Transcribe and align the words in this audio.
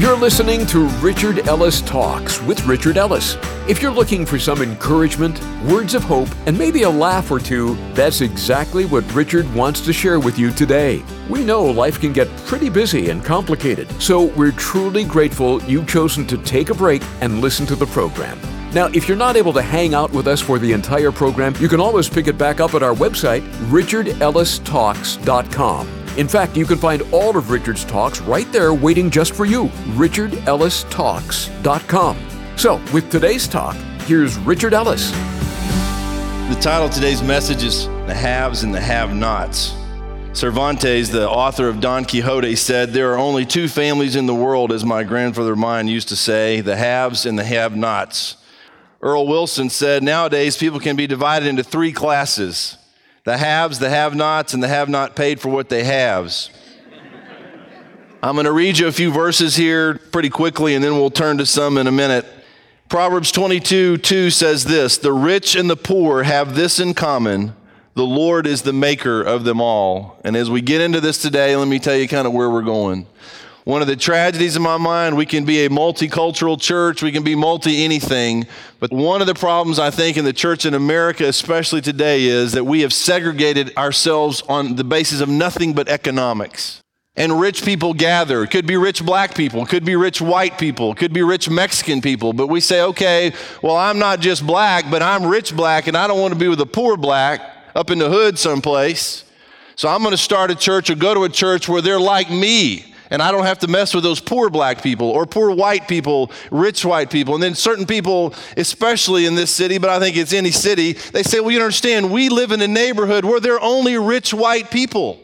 You're 0.00 0.16
listening 0.16 0.64
to 0.68 0.86
Richard 1.02 1.46
Ellis 1.46 1.82
Talks 1.82 2.40
with 2.40 2.64
Richard 2.64 2.96
Ellis. 2.96 3.36
If 3.68 3.82
you're 3.82 3.92
looking 3.92 4.24
for 4.24 4.38
some 4.38 4.62
encouragement, 4.62 5.38
words 5.64 5.94
of 5.94 6.02
hope, 6.02 6.30
and 6.46 6.56
maybe 6.56 6.84
a 6.84 6.90
laugh 6.90 7.30
or 7.30 7.38
two, 7.38 7.76
that's 7.92 8.22
exactly 8.22 8.86
what 8.86 9.04
Richard 9.14 9.52
wants 9.52 9.82
to 9.82 9.92
share 9.92 10.18
with 10.18 10.38
you 10.38 10.52
today. 10.52 11.02
We 11.28 11.44
know 11.44 11.66
life 11.66 12.00
can 12.00 12.14
get 12.14 12.34
pretty 12.46 12.70
busy 12.70 13.10
and 13.10 13.22
complicated, 13.22 13.90
so 14.00 14.24
we're 14.24 14.52
truly 14.52 15.04
grateful 15.04 15.62
you've 15.64 15.86
chosen 15.86 16.26
to 16.28 16.38
take 16.38 16.70
a 16.70 16.74
break 16.74 17.02
and 17.20 17.42
listen 17.42 17.66
to 17.66 17.76
the 17.76 17.84
program. 17.84 18.40
Now, 18.72 18.86
if 18.86 19.06
you're 19.06 19.18
not 19.18 19.36
able 19.36 19.52
to 19.52 19.60
hang 19.60 19.92
out 19.92 20.12
with 20.12 20.28
us 20.28 20.40
for 20.40 20.58
the 20.58 20.72
entire 20.72 21.12
program, 21.12 21.54
you 21.60 21.68
can 21.68 21.78
always 21.78 22.08
pick 22.08 22.26
it 22.26 22.38
back 22.38 22.58
up 22.58 22.72
at 22.72 22.82
our 22.82 22.94
website, 22.94 23.42
richardellistalks.com. 23.68 25.99
In 26.16 26.26
fact, 26.26 26.56
you 26.56 26.64
can 26.66 26.78
find 26.78 27.02
all 27.12 27.36
of 27.36 27.50
Richard's 27.50 27.84
talks 27.84 28.20
right 28.20 28.50
there 28.52 28.74
waiting 28.74 29.10
just 29.10 29.32
for 29.34 29.44
you. 29.44 29.66
RichardEllisTalks.com. 29.94 32.16
So, 32.56 32.80
with 32.92 33.08
today's 33.10 33.46
talk, 33.46 33.76
here's 34.06 34.36
Richard 34.38 34.74
Ellis. 34.74 35.12
The 35.12 36.58
title 36.60 36.88
of 36.88 36.92
today's 36.92 37.22
message 37.22 37.62
is 37.62 37.86
The 38.06 38.14
Haves 38.14 38.64
and 38.64 38.74
the 38.74 38.80
Have 38.80 39.14
Nots. 39.14 39.76
Cervantes, 40.32 41.10
the 41.10 41.28
author 41.28 41.68
of 41.68 41.80
Don 41.80 42.04
Quixote, 42.04 42.56
said, 42.56 42.90
There 42.90 43.12
are 43.12 43.18
only 43.18 43.46
two 43.46 43.68
families 43.68 44.16
in 44.16 44.26
the 44.26 44.34
world, 44.34 44.72
as 44.72 44.84
my 44.84 45.04
grandfather 45.04 45.54
mine 45.54 45.86
used 45.86 46.08
to 46.08 46.16
say, 46.16 46.60
the 46.60 46.74
haves 46.76 47.24
and 47.26 47.38
the 47.38 47.44
have 47.44 47.76
nots. 47.76 48.36
Earl 49.00 49.26
Wilson 49.26 49.70
said, 49.70 50.02
Nowadays, 50.02 50.56
people 50.56 50.80
can 50.80 50.96
be 50.96 51.06
divided 51.06 51.48
into 51.48 51.62
three 51.62 51.92
classes 51.92 52.76
the 53.24 53.38
haves, 53.38 53.78
the 53.78 53.90
have 53.90 54.14
nots, 54.14 54.54
and 54.54 54.62
the 54.62 54.68
have 54.68 54.88
not 54.88 55.16
paid 55.16 55.40
for 55.40 55.48
what 55.48 55.68
they 55.68 55.84
haves. 55.84 56.50
I'm 58.22 58.34
going 58.34 58.44
to 58.44 58.52
read 58.52 58.78
you 58.78 58.86
a 58.86 58.92
few 58.92 59.10
verses 59.10 59.56
here 59.56 59.94
pretty 59.94 60.28
quickly, 60.28 60.74
and 60.74 60.84
then 60.84 60.92
we'll 60.92 61.10
turn 61.10 61.38
to 61.38 61.46
some 61.46 61.78
in 61.78 61.86
a 61.86 61.92
minute. 61.92 62.26
Proverbs 62.88 63.32
22 63.32 63.98
2 63.98 64.30
says 64.30 64.64
this 64.64 64.98
The 64.98 65.12
rich 65.12 65.54
and 65.54 65.70
the 65.70 65.76
poor 65.76 66.22
have 66.22 66.54
this 66.54 66.80
in 66.80 66.92
common 66.94 67.54
the 67.94 68.06
Lord 68.06 68.46
is 68.46 68.62
the 68.62 68.72
maker 68.72 69.20
of 69.20 69.44
them 69.44 69.60
all. 69.60 70.18
And 70.24 70.36
as 70.36 70.50
we 70.50 70.60
get 70.60 70.80
into 70.80 71.00
this 71.00 71.20
today, 71.20 71.56
let 71.56 71.66
me 71.68 71.78
tell 71.78 71.96
you 71.96 72.06
kind 72.06 72.26
of 72.26 72.32
where 72.32 72.48
we're 72.48 72.62
going. 72.62 73.06
One 73.70 73.82
of 73.82 73.86
the 73.86 73.94
tragedies 73.94 74.56
in 74.56 74.62
my 74.62 74.78
mind, 74.78 75.16
we 75.16 75.26
can 75.26 75.44
be 75.44 75.64
a 75.64 75.68
multicultural 75.68 76.60
church, 76.60 77.04
we 77.04 77.12
can 77.12 77.22
be 77.22 77.36
multi 77.36 77.84
anything, 77.84 78.48
but 78.80 78.92
one 78.92 79.20
of 79.20 79.28
the 79.28 79.34
problems 79.34 79.78
I 79.78 79.92
think 79.92 80.16
in 80.16 80.24
the 80.24 80.32
church 80.32 80.66
in 80.66 80.74
America, 80.74 81.24
especially 81.28 81.80
today, 81.80 82.24
is 82.24 82.50
that 82.50 82.64
we 82.64 82.80
have 82.80 82.92
segregated 82.92 83.72
ourselves 83.76 84.42
on 84.48 84.74
the 84.74 84.82
basis 84.82 85.20
of 85.20 85.28
nothing 85.28 85.72
but 85.72 85.88
economics. 85.88 86.80
And 87.14 87.38
rich 87.40 87.64
people 87.64 87.94
gather. 87.94 88.44
Could 88.48 88.66
be 88.66 88.76
rich 88.76 89.06
black 89.06 89.36
people, 89.36 89.64
could 89.64 89.84
be 89.84 89.94
rich 89.94 90.20
white 90.20 90.58
people, 90.58 90.92
could 90.96 91.12
be 91.12 91.22
rich 91.22 91.48
Mexican 91.48 92.00
people. 92.00 92.32
But 92.32 92.48
we 92.48 92.58
say, 92.58 92.82
okay, 92.82 93.32
well, 93.62 93.76
I'm 93.76 94.00
not 94.00 94.18
just 94.18 94.44
black, 94.44 94.90
but 94.90 95.00
I'm 95.00 95.24
rich 95.24 95.54
black, 95.54 95.86
and 95.86 95.96
I 95.96 96.08
don't 96.08 96.20
want 96.20 96.34
to 96.34 96.40
be 96.40 96.48
with 96.48 96.60
a 96.60 96.66
poor 96.66 96.96
black 96.96 97.40
up 97.76 97.92
in 97.92 98.00
the 98.00 98.10
hood 98.10 98.36
someplace. 98.36 99.22
So 99.76 99.88
I'm 99.88 100.02
going 100.02 100.10
to 100.10 100.18
start 100.18 100.50
a 100.50 100.56
church 100.56 100.90
or 100.90 100.96
go 100.96 101.14
to 101.14 101.22
a 101.22 101.28
church 101.28 101.68
where 101.68 101.80
they're 101.80 102.00
like 102.00 102.32
me 102.32 102.89
and 103.10 103.20
I 103.20 103.32
don't 103.32 103.44
have 103.44 103.58
to 103.60 103.68
mess 103.68 103.92
with 103.92 104.04
those 104.04 104.20
poor 104.20 104.50
black 104.50 104.82
people 104.82 105.10
or 105.10 105.26
poor 105.26 105.50
white 105.50 105.88
people, 105.88 106.30
rich 106.50 106.84
white 106.84 107.10
people. 107.10 107.34
And 107.34 107.42
then 107.42 107.54
certain 107.54 107.86
people, 107.86 108.34
especially 108.56 109.26
in 109.26 109.34
this 109.34 109.50
city, 109.50 109.78
but 109.78 109.90
I 109.90 109.98
think 109.98 110.16
it's 110.16 110.32
any 110.32 110.52
city, 110.52 110.92
they 110.92 111.24
say, 111.24 111.40
well, 111.40 111.50
you 111.50 111.60
understand, 111.60 112.12
we 112.12 112.28
live 112.28 112.52
in 112.52 112.62
a 112.62 112.68
neighborhood 112.68 113.24
where 113.24 113.40
there 113.40 113.54
are 113.54 113.62
only 113.62 113.98
rich 113.98 114.32
white 114.32 114.70
people. 114.70 115.20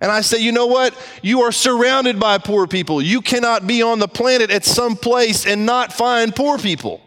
And 0.00 0.12
I 0.12 0.20
say, 0.20 0.38
you 0.38 0.52
know 0.52 0.66
what? 0.66 0.94
You 1.22 1.42
are 1.42 1.52
surrounded 1.52 2.20
by 2.20 2.38
poor 2.38 2.66
people. 2.66 3.02
You 3.02 3.20
cannot 3.20 3.66
be 3.66 3.82
on 3.82 3.98
the 3.98 4.08
planet 4.08 4.50
at 4.50 4.64
some 4.64 4.96
place 4.96 5.46
and 5.46 5.66
not 5.66 5.92
find 5.92 6.34
poor 6.34 6.58
people. 6.58 7.00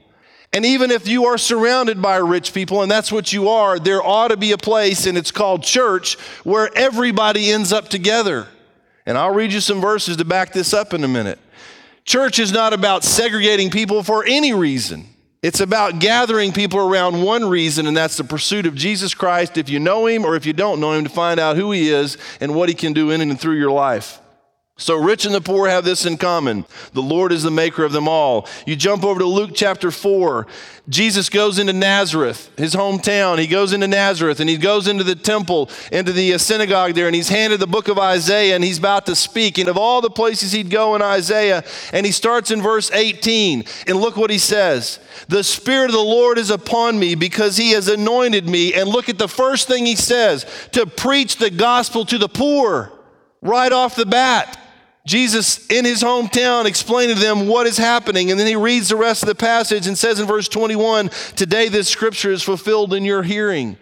And 0.54 0.66
even 0.66 0.92
if 0.92 1.08
you 1.08 1.26
are 1.26 1.38
surrounded 1.38 2.02
by 2.02 2.18
rich 2.18 2.54
people, 2.54 2.82
and 2.82 2.92
that's 2.92 3.10
what 3.10 3.32
you 3.32 3.48
are, 3.48 3.80
there 3.80 4.04
ought 4.04 4.30
to 4.30 4.38
be 4.38 4.52
a 4.52 4.58
place, 4.58 5.06
and 5.06 5.18
it's 5.18 5.32
called 5.32 5.64
church, 5.64 6.16
where 6.44 6.70
everybody 6.76 7.52
ends 7.52 7.72
up 7.72 7.88
together. 7.88 8.48
And 9.06 9.18
I'll 9.18 9.34
read 9.34 9.52
you 9.52 9.60
some 9.60 9.82
verses 9.82 10.18
to 10.18 10.26
back 10.26 10.54
this 10.54 10.74
up 10.74 10.94
in 10.94 11.04
a 11.04 11.08
minute. 11.08 11.40
Church 12.06 12.40
is 12.40 12.52
not 12.52 12.74
about 12.74 13.04
segregating 13.04 13.70
people 13.70 14.04
for 14.04 14.26
any 14.26 14.54
reason. 14.54 15.08
It's 15.44 15.60
about 15.60 16.00
gathering 16.00 16.52
people 16.52 16.80
around 16.80 17.24
one 17.24 17.50
reason, 17.50 17.88
and 17.88 17.98
that's 17.98 18.18
the 18.18 18.24
pursuit 18.24 18.68
of 18.68 18.76
Jesus 18.76 19.16
Christ, 19.16 19.58
if 19.58 19.70
you 19.70 19.80
know 19.80 20.06
him 20.06 20.24
or 20.24 20.36
if 20.36 20.46
you 20.46 20.54
don't 20.54 20.80
know 20.80 20.94
him, 20.94 21.04
to 21.04 21.10
find 21.10 21.40
out 21.40 21.56
who 21.58 21.72
he 21.72 21.90
is 21.90 22.18
and 22.40 22.54
what 22.54 22.70
he 22.70 22.76
can 22.76 22.94
do 22.94 23.10
in 23.10 23.22
and 23.22 23.40
through 23.40 23.58
your 23.58 23.72
life. 23.72 24.20
So, 24.78 24.96
rich 24.96 25.26
and 25.26 25.36
the 25.36 25.42
poor 25.42 25.70
have 25.70 25.86
this 25.86 26.08
in 26.08 26.18
common. 26.18 26.66
The 26.94 27.04
Lord 27.04 27.32
is 27.32 27.44
the 27.44 27.52
maker 27.52 27.84
of 27.84 27.92
them 27.92 28.08
all. 28.08 28.48
You 28.66 28.76
jump 28.76 29.04
over 29.04 29.20
to 29.20 29.26
Luke 29.28 29.52
chapter 29.54 29.92
4. 29.92 30.48
Jesus 30.90 31.30
goes 31.30 31.60
into 31.60 31.72
Nazareth, 31.72 32.50
his 32.58 32.74
hometown. 32.74 33.38
He 33.38 33.46
goes 33.46 33.74
into 33.74 33.88
Nazareth 33.88 34.40
and 34.40 34.50
he 34.50 34.58
goes 34.58 34.88
into 34.88 35.04
the 35.04 35.14
temple, 35.14 35.70
into 35.92 36.12
the 36.12 36.36
synagogue 36.40 36.96
there, 36.96 37.06
and 37.06 37.16
he's 37.16 37.30
handed 37.30 37.60
the 37.60 37.68
book 37.68 37.90
of 37.90 38.00
Isaiah 38.00 38.56
and 38.56 38.64
he's 38.64 38.80
about 38.80 39.06
to 39.06 39.16
speak. 39.16 39.60
And 39.60 39.70
of 39.70 39.78
all 39.78 40.02
the 40.02 40.10
places 40.10 40.52
he'd 40.52 40.72
go 40.72 40.96
in 40.96 41.02
Isaiah, 41.04 41.64
and 41.94 42.04
he 42.04 42.12
starts 42.12 42.50
in 42.50 42.62
verse 42.62 42.90
18. 42.92 43.64
And 43.86 43.98
look 43.98 44.18
what 44.18 44.32
he 44.32 44.40
says 44.40 45.00
The 45.28 45.44
Spirit 45.44 45.92
of 45.92 45.94
the 45.94 46.00
Lord 46.00 46.40
is 46.40 46.50
upon 46.50 46.98
me 46.98 47.14
because 47.14 47.56
he 47.56 47.72
has 47.72 47.88
anointed 47.88 48.50
me. 48.50 48.74
And 48.74 48.90
look 48.90 49.10
at 49.10 49.20
the 49.20 49.30
first 49.30 49.68
thing 49.68 49.86
he 49.86 49.96
says 49.96 50.46
to 50.72 50.88
preach 50.88 51.38
the 51.38 51.52
gospel 51.52 52.04
to 52.06 52.18
the 52.18 52.30
poor 52.30 52.92
right 53.42 53.72
off 53.72 53.96
the 53.96 54.06
bat. 54.06 54.58
Jesus 55.06 55.68
in 55.70 55.84
his 55.84 56.04
hometown 56.04 56.66
explaining 56.66 57.16
to 57.16 57.22
them 57.22 57.48
what 57.48 57.68
is 57.68 57.78
happening. 57.78 58.30
And 58.30 58.40
then 58.40 58.48
he 58.48 58.56
reads 58.56 58.90
the 58.90 58.96
rest 58.96 59.24
of 59.24 59.28
the 59.28 59.36
passage 59.36 59.88
and 59.88 59.98
says 59.98 60.20
in 60.20 60.28
verse 60.28 60.48
21 60.48 61.10
Today 61.36 61.70
this 61.70 61.90
scripture 61.90 62.32
is 62.32 62.44
fulfilled 62.44 62.94
in 62.94 63.04
your 63.04 63.24
hearing. 63.24 63.78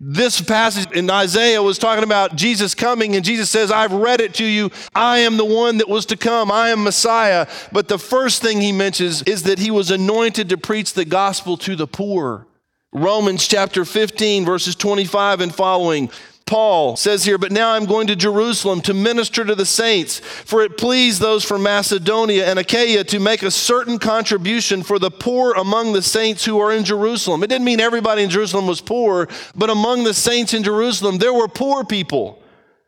This 0.00 0.40
passage 0.40 0.92
in 0.92 1.10
Isaiah 1.10 1.60
was 1.60 1.76
talking 1.76 2.04
about 2.04 2.36
Jesus 2.36 2.72
coming, 2.72 3.16
and 3.16 3.24
Jesus 3.24 3.50
says, 3.50 3.72
I've 3.72 3.92
read 3.92 4.20
it 4.20 4.34
to 4.34 4.44
you. 4.44 4.70
I 4.94 5.18
am 5.18 5.36
the 5.36 5.44
one 5.44 5.78
that 5.78 5.88
was 5.88 6.06
to 6.06 6.16
come. 6.16 6.52
I 6.52 6.68
am 6.68 6.84
Messiah. 6.84 7.48
But 7.72 7.88
the 7.88 7.98
first 7.98 8.40
thing 8.40 8.60
he 8.60 8.70
mentions 8.70 9.22
is 9.22 9.42
that 9.42 9.58
he 9.58 9.72
was 9.72 9.90
anointed 9.90 10.50
to 10.50 10.56
preach 10.56 10.94
the 10.94 11.04
gospel 11.04 11.56
to 11.58 11.74
the 11.74 11.88
poor. 11.88 12.46
Romans 12.92 13.48
chapter 13.48 13.84
15, 13.84 14.44
verses 14.44 14.76
25 14.76 15.40
and 15.40 15.52
following. 15.52 16.10
Paul 16.48 16.96
says 16.96 17.24
here, 17.24 17.36
But 17.36 17.52
now 17.52 17.72
I'm 17.72 17.84
going 17.84 18.06
to 18.06 18.16
Jerusalem 18.16 18.80
to 18.82 18.94
minister 18.94 19.44
to 19.44 19.54
the 19.54 19.66
saints, 19.66 20.18
for 20.18 20.62
it 20.62 20.78
pleased 20.78 21.20
those 21.20 21.44
from 21.44 21.62
Macedonia 21.62 22.46
and 22.46 22.58
Achaia 22.58 23.04
to 23.04 23.20
make 23.20 23.42
a 23.42 23.50
certain 23.50 23.98
contribution 23.98 24.82
for 24.82 24.98
the 24.98 25.10
poor 25.10 25.52
among 25.52 25.92
the 25.92 26.02
saints 26.02 26.46
who 26.46 26.58
are 26.58 26.72
in 26.72 26.84
Jerusalem. 26.84 27.42
It 27.42 27.48
didn't 27.48 27.66
mean 27.66 27.80
everybody 27.80 28.22
in 28.22 28.30
Jerusalem 28.30 28.66
was 28.66 28.80
poor, 28.80 29.28
but 29.54 29.68
among 29.68 30.04
the 30.04 30.14
saints 30.14 30.54
in 30.54 30.64
Jerusalem, 30.64 31.18
there 31.18 31.34
were 31.34 31.48
poor 31.48 31.84
people. 31.84 32.42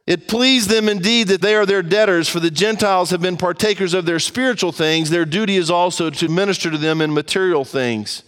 It 0.07 0.27
pleased 0.27 0.71
them 0.71 0.89
indeed 0.89 1.29
that 1.29 1.43
they 1.43 1.55
are 1.55 1.67
their 1.67 1.83
debtors, 1.83 2.31
for 2.31 2.41
the 2.41 2.51
Gentiles 2.51 3.11
have 3.11 3.21
been 3.21 3.37
partakers 3.37 3.93
of 3.93 4.07
their 4.07 4.19
spiritual 4.19 4.73
things. 4.73 5.11
Their 5.11 5.27
duty 5.27 5.57
is 5.57 5.71
also 5.71 6.09
to 6.09 6.29
minister 6.29 6.71
to 6.71 6.79
them 6.79 7.03
in 7.03 7.13
material 7.13 7.67
things. 7.67 8.23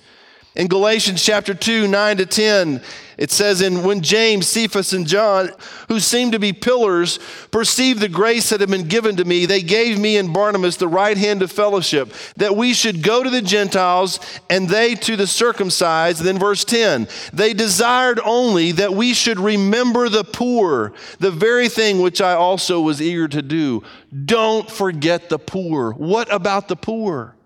In 0.55 0.67
Galatians 0.67 1.25
chapter 1.25 1.55
2, 1.55 1.89
9 1.89 2.17
to 2.19 2.27
10, 2.27 2.83
it 3.17 3.31
says, 3.31 3.63
And 3.63 3.87
when 3.87 4.03
James, 4.03 4.47
Cephas, 4.47 4.93
and 4.93 5.07
John, 5.07 5.51
who 5.89 5.99
seemed 5.99 6.33
to 6.33 6.39
be 6.39 6.53
pillars, 6.53 7.19
perceived 7.51 8.01
the 8.01 8.09
grace 8.09 8.51
that 8.51 8.61
had 8.61 8.69
been 8.69 8.87
given 8.87 9.17
to 9.17 9.25
me, 9.25 9.47
they 9.47 9.63
gave 9.63 9.99
me 9.99 10.19
and 10.19 10.31
Barnabas 10.31 10.77
the 10.77 10.89
right 10.89 11.17
hand 11.17 11.41
of 11.41 11.51
fellowship, 11.51 12.13
that 12.37 12.55
we 12.55 12.75
should 12.75 13.03
go 13.03 13.23
to 13.23 13.31
the 13.31 13.41
Gentiles 13.41 14.21
and 14.51 14.69
they 14.69 14.95
to 14.97 15.17
the 15.17 15.27
circumcised. 15.27 16.23
Then, 16.23 16.39
verse 16.39 16.67
10, 16.67 17.09
they 17.33 17.55
desired 17.55 18.21
only 18.23 18.73
that 18.73 18.93
we 18.93 19.15
should 19.15 19.41
remember 19.41 20.11
the 20.11 20.25
poor, 20.25 20.93
the 21.19 21.31
very 21.31 21.71
thing 21.71 22.03
which 22.03 22.21
I 22.21 22.35
also 22.35 22.83
was 22.83 23.01
eager 23.01 23.27
to 23.29 23.41
do. 23.41 23.85
Don't 24.27 24.71
forget 24.71 25.31
the 25.31 25.39
poor. 25.39 25.93
What 25.93 26.31
about 26.31 26.69
the 26.69 26.77
poor? 26.77 27.37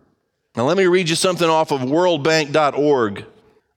Now, 0.57 0.65
let 0.65 0.79
me 0.79 0.87
read 0.87 1.11
you 1.11 1.17
something 1.17 1.49
off 1.49 1.71
of 1.71 1.83
worldbank.org. 1.83 3.27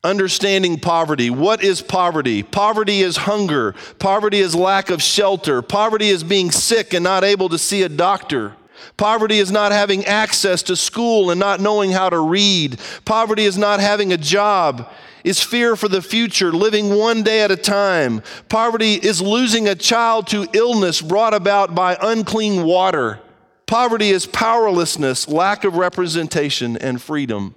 Understanding 0.02 0.80
poverty. 0.80 1.30
What 1.30 1.62
is 1.62 1.82
poverty? 1.82 2.42
Poverty 2.42 3.02
is 3.02 3.18
hunger. 3.18 3.76
Poverty 4.00 4.40
is 4.40 4.56
lack 4.56 4.90
of 4.90 5.02
shelter. 5.02 5.62
Poverty 5.62 6.08
is 6.08 6.24
being 6.24 6.52
sick 6.52 6.94
and 6.94 7.04
not 7.04 7.26
able 7.26 7.50
to 7.50 7.58
see 7.58 7.84
a 7.84 7.90
doctor. 7.90 8.56
Poverty 8.96 9.40
is 9.40 9.52
not 9.52 9.74
having 9.74 10.06
access 10.06 10.64
to 10.64 10.78
school 10.78 11.32
and 11.32 11.40
not 11.40 11.60
knowing 11.60 11.92
how 11.92 12.10
to 12.10 12.20
read. 12.20 12.80
Poverty 13.04 13.44
is 13.44 13.58
not 13.58 13.82
having 13.82 14.14
a 14.14 14.18
job. 14.18 14.90
Is 15.26 15.44
fear 15.44 15.76
for 15.76 15.90
the 15.90 16.02
future, 16.02 16.54
living 16.54 16.96
one 16.96 17.24
day 17.24 17.42
at 17.42 17.52
a 17.52 17.58
time. 17.58 18.24
Poverty 18.48 18.94
is 18.94 19.22
losing 19.22 19.68
a 19.68 19.76
child 19.76 20.28
to 20.28 20.48
illness 20.54 21.02
brought 21.02 21.34
about 21.34 21.76
by 21.76 21.98
unclean 22.02 22.64
water. 22.64 23.20
Poverty 23.70 24.10
is 24.10 24.26
powerlessness, 24.26 25.28
lack 25.28 25.64
of 25.64 25.76
representation, 25.76 26.76
and 26.78 27.00
freedom. 27.00 27.54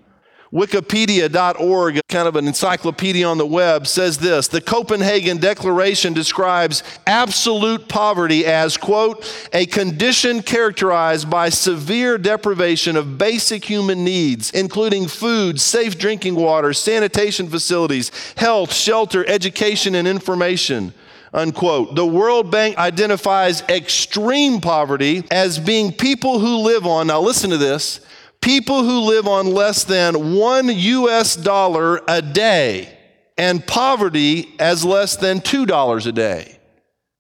Wikipedia.org, 0.53 2.01
kind 2.11 2.29
of 2.29 2.37
an 2.37 2.47
encyclopedia 2.47 3.27
on 3.27 3.39
the 3.39 3.47
web, 3.47 3.87
says 3.87 4.19
this 4.19 4.47
The 4.47 4.61
Copenhagen 4.61 5.39
Declaration 5.39 6.13
describes 6.13 6.83
absolute 7.07 7.89
poverty 7.89 8.45
as, 8.45 8.77
quote, 8.77 9.25
a 9.55 9.65
condition 9.65 10.43
characterized 10.43 11.31
by 11.31 11.49
severe 11.49 12.19
deprivation 12.19 12.99
of 12.99 13.17
basic 13.17 13.65
human 13.65 14.05
needs, 14.05 14.51
including 14.51 15.09
food, 15.09 15.63
safe 15.63 15.97
drinking 15.97 16.35
water, 16.35 16.75
sanitation 16.75 17.49
facilities, 17.49 18.11
health, 18.37 18.75
shelter, 18.75 19.27
education, 19.27 19.95
and 19.95 20.07
information 20.07 20.93
unquote. 21.33 21.95
The 21.95 22.07
World 22.07 22.51
Bank 22.51 22.77
identifies 22.79 23.63
extreme 23.63 24.61
poverty 24.61 25.25
as 25.31 25.59
being 25.59 25.93
people 25.93 26.39
who 26.39 26.59
live 26.59 26.87
on, 26.87 27.07
now 27.07 27.21
listen 27.21 27.51
to 27.51 27.59
this, 27.59 28.01
people 28.41 28.83
who 28.83 29.01
live 29.01 29.27
on 29.27 29.47
less 29.47 29.85
than 29.85 30.37
one 30.37 30.69
US 30.69 31.37
dollar 31.37 32.01
a 32.09 32.21
day, 32.21 32.99
and 33.39 33.67
poverty 33.67 34.55
as 34.59 34.85
less 34.85 35.17
than 35.17 35.41
$2 35.41 36.07
a 36.07 36.13
day. 36.13 36.59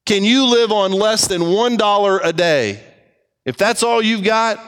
Can 0.04 0.24
you 0.24 0.46
live 0.46 0.72
on 0.72 0.92
less 0.92 1.28
than 1.28 1.40
$1 1.40 2.20
a 2.22 2.32
day? 2.32 2.82
If 3.44 3.56
that's 3.56 3.82
all 3.82 4.02
you've 4.02 4.24
got, 4.24 4.60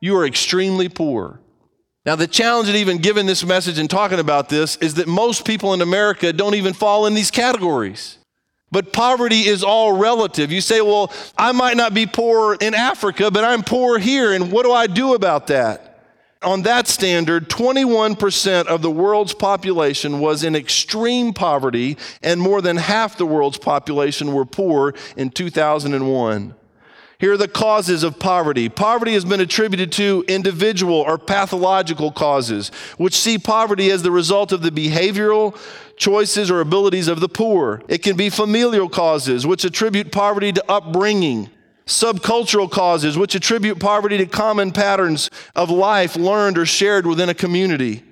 you 0.00 0.16
are 0.16 0.26
extremely 0.26 0.88
poor. 0.88 1.40
Now, 2.06 2.16
the 2.16 2.26
challenge 2.26 2.68
in 2.68 2.76
even 2.76 2.98
giving 2.98 3.26
this 3.26 3.44
message 3.44 3.78
and 3.78 3.88
talking 3.88 4.18
about 4.18 4.48
this 4.48 4.76
is 4.76 4.94
that 4.94 5.06
most 5.06 5.44
people 5.44 5.74
in 5.74 5.82
America 5.82 6.32
don't 6.32 6.54
even 6.54 6.72
fall 6.72 7.06
in 7.06 7.14
these 7.14 7.30
categories. 7.30 8.18
But 8.72 8.92
poverty 8.92 9.40
is 9.40 9.64
all 9.64 9.96
relative. 9.96 10.52
You 10.52 10.60
say, 10.60 10.80
well, 10.80 11.12
I 11.36 11.52
might 11.52 11.76
not 11.76 11.92
be 11.92 12.06
poor 12.06 12.54
in 12.54 12.74
Africa, 12.74 13.30
but 13.30 13.44
I'm 13.44 13.62
poor 13.62 13.98
here, 13.98 14.32
and 14.32 14.52
what 14.52 14.64
do 14.64 14.72
I 14.72 14.86
do 14.86 15.14
about 15.14 15.48
that? 15.48 15.90
On 16.42 16.62
that 16.62 16.88
standard, 16.88 17.50
21% 17.50 18.66
of 18.66 18.80
the 18.80 18.90
world's 18.90 19.34
population 19.34 20.20
was 20.20 20.42
in 20.42 20.56
extreme 20.56 21.34
poverty, 21.34 21.98
and 22.22 22.40
more 22.40 22.62
than 22.62 22.78
half 22.78 23.18
the 23.18 23.26
world's 23.26 23.58
population 23.58 24.32
were 24.32 24.46
poor 24.46 24.94
in 25.16 25.30
2001. 25.30 26.54
Here 27.18 27.34
are 27.34 27.36
the 27.36 27.48
causes 27.48 28.02
of 28.02 28.18
poverty. 28.18 28.70
Poverty 28.70 29.12
has 29.12 29.26
been 29.26 29.40
attributed 29.40 29.92
to 29.92 30.24
individual 30.26 30.94
or 30.94 31.18
pathological 31.18 32.10
causes, 32.10 32.70
which 32.96 33.14
see 33.14 33.36
poverty 33.36 33.90
as 33.90 34.02
the 34.02 34.10
result 34.10 34.52
of 34.52 34.62
the 34.62 34.70
behavioral 34.70 35.54
choices 36.00 36.50
or 36.50 36.60
abilities 36.60 37.06
of 37.06 37.20
the 37.20 37.28
poor. 37.28 37.82
It 37.86 37.98
can 37.98 38.16
be 38.16 38.30
familial 38.30 38.88
causes, 38.88 39.46
which 39.46 39.64
attribute 39.64 40.10
poverty 40.10 40.50
to 40.52 40.64
upbringing 40.68 41.50
subcultural 41.86 42.70
causes, 42.70 43.18
which 43.18 43.34
attribute 43.34 43.78
poverty 43.78 44.16
to 44.18 44.26
common 44.26 44.72
patterns 44.72 45.28
of 45.54 45.70
life 45.70 46.16
learned 46.16 46.56
or 46.56 46.64
shared 46.64 47.06
within 47.06 47.28
a 47.28 47.34
community. 47.34 48.02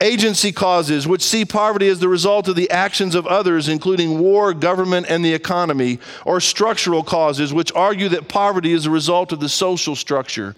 Agency 0.00 0.52
causes, 0.52 1.06
which 1.06 1.22
see 1.22 1.44
poverty 1.44 1.88
as 1.88 1.98
the 2.00 2.08
result 2.08 2.48
of 2.48 2.56
the 2.56 2.70
actions 2.70 3.14
of 3.14 3.26
others, 3.26 3.68
including 3.68 4.18
war, 4.18 4.54
government, 4.54 5.06
and 5.08 5.24
the 5.24 5.34
economy. 5.34 5.98
Or 6.24 6.40
structural 6.40 7.02
causes, 7.02 7.52
which 7.52 7.72
argue 7.72 8.08
that 8.10 8.28
poverty 8.28 8.72
is 8.72 8.86
a 8.86 8.90
result 8.90 9.32
of 9.32 9.40
the 9.40 9.48
social 9.48 9.96
structure. 9.96 10.54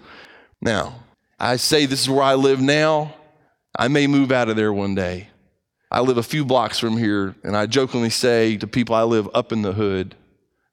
Now, 0.61 1.03
I 1.39 1.55
say 1.55 1.87
this 1.87 2.01
is 2.01 2.09
where 2.09 2.23
I 2.23 2.35
live 2.35 2.61
now. 2.61 3.15
I 3.75 3.87
may 3.87 4.05
move 4.05 4.31
out 4.31 4.47
of 4.47 4.55
there 4.55 4.71
one 4.71 4.93
day. 4.93 5.30
I 5.91 5.99
live 5.99 6.17
a 6.17 6.23
few 6.23 6.45
blocks 6.45 6.79
from 6.79 6.95
here, 6.95 7.35
and 7.43 7.55
I 7.55 7.65
jokingly 7.65 8.11
say 8.11 8.55
to 8.57 8.65
people, 8.65 8.95
I 8.95 9.03
live 9.03 9.27
up 9.33 9.51
in 9.51 9.61
the 9.61 9.73
hood, 9.73 10.15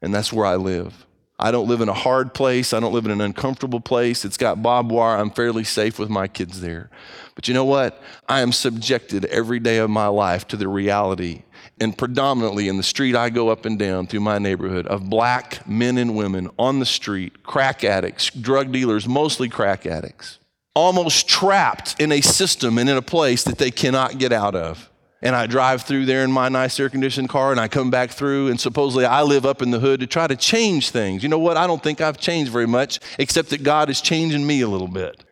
and 0.00 0.15
that's 0.15 0.32
where 0.32 0.47
I 0.47 0.55
live. 0.55 1.06
I 1.41 1.50
don't 1.50 1.67
live 1.67 1.81
in 1.81 1.88
a 1.88 1.94
hard 1.94 2.35
place. 2.35 2.73
I 2.73 2.79
don't 2.79 2.93
live 2.93 3.05
in 3.05 3.11
an 3.11 3.20
uncomfortable 3.20 3.81
place. 3.81 4.25
It's 4.25 4.37
got 4.37 4.62
barbed 4.62 4.93
wire. 4.93 5.19
I'm 5.19 5.31
fairly 5.31 5.65
safe 5.65 5.99
with 5.99 6.09
my 6.09 6.29
kids 6.29 6.61
there. 6.61 6.88
But 7.35 7.49
you 7.49 7.55
know 7.55 7.65
what? 7.65 8.00
I 8.29 8.41
am 8.41 8.53
subjected 8.53 9.25
every 9.26 9.59
day 9.59 9.79
of 9.79 9.91
my 9.91 10.06
life 10.06 10.47
to 10.49 10.56
the 10.56 10.69
reality, 10.69 11.43
and 11.81 11.99
predominantly 11.99 12.69
in 12.69 12.76
the 12.76 12.85
street 12.85 13.17
I 13.17 13.29
go 13.29 13.49
up 13.49 13.65
and 13.67 13.76
down 13.76 14.06
through 14.06 14.20
my 14.20 14.38
neighborhood, 14.38 14.87
of 14.87 15.11
black 15.11 15.67
men 15.69 15.99
and 15.99 16.17
women 16.17 16.49
on 16.61 16.79
the 16.79 16.87
street, 16.87 17.43
crack 17.43 17.82
addicts, 17.82 18.31
drug 18.31 18.70
dealers, 18.70 19.09
mostly 19.09 19.49
crack 19.49 19.85
addicts, 19.85 20.38
almost 20.75 21.29
trapped 21.29 22.00
in 22.00 22.12
a 22.12 22.20
system 22.20 22.79
and 22.79 22.88
in 22.88 22.97
a 22.97 23.03
place 23.03 23.43
that 23.43 23.59
they 23.59 23.73
cannot 23.73 24.19
get 24.19 24.32
out 24.32 24.55
of 24.55 24.88
and 25.23 25.35
I 25.35 25.47
drive 25.47 25.82
through 25.82 26.06
there 26.06 26.25
in 26.25 26.32
my 26.32 26.49
nice 26.49 26.79
air 26.79 26.88
conditioned 26.88 27.29
car 27.29 27.50
and 27.50 27.61
I 27.61 27.69
come 27.69 27.91
back 27.91 28.11
through 28.11 28.49
and 28.49 28.61
supposedly 28.61 29.05
I 29.05 29.23
live 29.23 29.44
up 29.44 29.62
in 29.62 29.70
the 29.70 29.81
hood 29.81 30.00
to 30.00 30.06
try 30.06 30.26
to 30.26 30.37
change 30.37 30.91
things. 30.91 31.23
You 31.23 31.29
know 31.29 31.38
what? 31.38 31.56
I 31.56 31.67
don't 31.67 31.82
think 31.82 32.00
I've 32.00 32.19
changed 32.19 32.53
very 32.53 32.67
much 32.67 33.00
except 33.19 33.50
that 33.50 33.62
God 33.62 33.91
is 33.91 34.00
changing 34.00 34.47
me 34.47 34.61
a 34.61 34.69
little 34.69 34.88
bit 34.88 35.25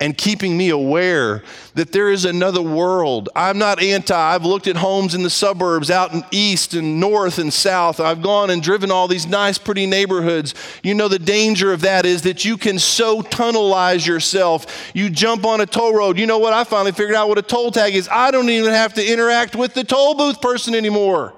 and 0.00 0.16
keeping 0.16 0.56
me 0.56 0.70
aware 0.70 1.42
that 1.74 1.92
there 1.92 2.10
is 2.10 2.24
another 2.24 2.62
world. 2.62 3.28
I'm 3.36 3.58
not 3.58 3.82
anti. 3.82 4.14
I've 4.14 4.46
looked 4.46 4.66
at 4.66 4.76
homes 4.76 5.14
in 5.14 5.22
the 5.22 5.30
suburbs 5.30 5.90
out 5.90 6.14
in 6.14 6.24
east 6.30 6.72
and 6.72 6.98
north 6.98 7.38
and 7.38 7.52
south. 7.52 8.00
I've 8.00 8.22
gone 8.22 8.48
and 8.48 8.62
driven 8.62 8.90
all 8.90 9.06
these 9.06 9.26
nice, 9.26 9.58
pretty 9.58 9.86
neighborhoods. 9.86 10.54
You 10.82 10.94
know, 10.94 11.08
the 11.08 11.18
danger 11.18 11.72
of 11.72 11.82
that 11.82 12.06
is 12.06 12.22
that 12.22 12.46
you 12.46 12.56
can 12.56 12.78
so 12.78 13.20
tunnelize 13.20 14.06
yourself. 14.06 14.90
You 14.94 15.10
jump 15.10 15.44
on 15.44 15.60
a 15.60 15.66
toll 15.66 15.94
road. 15.94 16.18
You 16.18 16.26
know 16.26 16.38
what? 16.38 16.54
I 16.54 16.64
finally 16.64 16.92
figured 16.92 17.14
out 17.14 17.28
what 17.28 17.38
a 17.38 17.42
toll 17.42 17.70
tag 17.70 17.94
is. 17.94 18.08
I 18.10 18.30
don't 18.30 18.48
even 18.48 18.72
have 18.72 18.94
to 18.94 19.06
interact 19.06 19.54
with 19.54 19.74
the 19.74 19.84
toll 19.84 20.14
booth 20.14 20.40
person 20.40 20.74
anymore. 20.74 21.34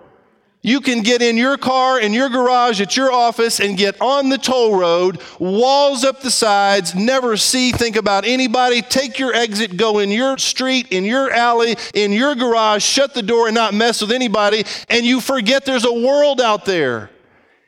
You 0.64 0.80
can 0.80 1.02
get 1.02 1.22
in 1.22 1.36
your 1.36 1.58
car, 1.58 1.98
in 1.98 2.12
your 2.12 2.28
garage, 2.28 2.80
at 2.80 2.96
your 2.96 3.10
office, 3.10 3.58
and 3.58 3.76
get 3.76 4.00
on 4.00 4.28
the 4.28 4.38
toll 4.38 4.76
road, 4.76 5.20
walls 5.40 6.04
up 6.04 6.20
the 6.20 6.30
sides, 6.30 6.94
never 6.94 7.36
see, 7.36 7.72
think 7.72 7.96
about 7.96 8.24
anybody, 8.24 8.80
take 8.80 9.18
your 9.18 9.34
exit, 9.34 9.76
go 9.76 9.98
in 9.98 10.12
your 10.12 10.38
street, 10.38 10.86
in 10.92 11.04
your 11.04 11.32
alley, 11.32 11.74
in 11.94 12.12
your 12.12 12.36
garage, 12.36 12.84
shut 12.84 13.12
the 13.12 13.22
door, 13.22 13.48
and 13.48 13.56
not 13.56 13.74
mess 13.74 14.00
with 14.00 14.12
anybody, 14.12 14.62
and 14.88 15.04
you 15.04 15.20
forget 15.20 15.64
there's 15.64 15.84
a 15.84 15.92
world 15.92 16.40
out 16.40 16.64
there. 16.64 17.10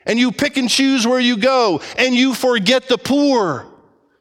And 0.07 0.17
you 0.17 0.31
pick 0.31 0.57
and 0.57 0.71
choose 0.71 1.05
where 1.05 1.19
you 1.19 1.37
go, 1.37 1.81
and 1.99 2.15
you 2.15 2.33
forget 2.33 2.87
the 2.87 2.99
poor. 2.99 3.67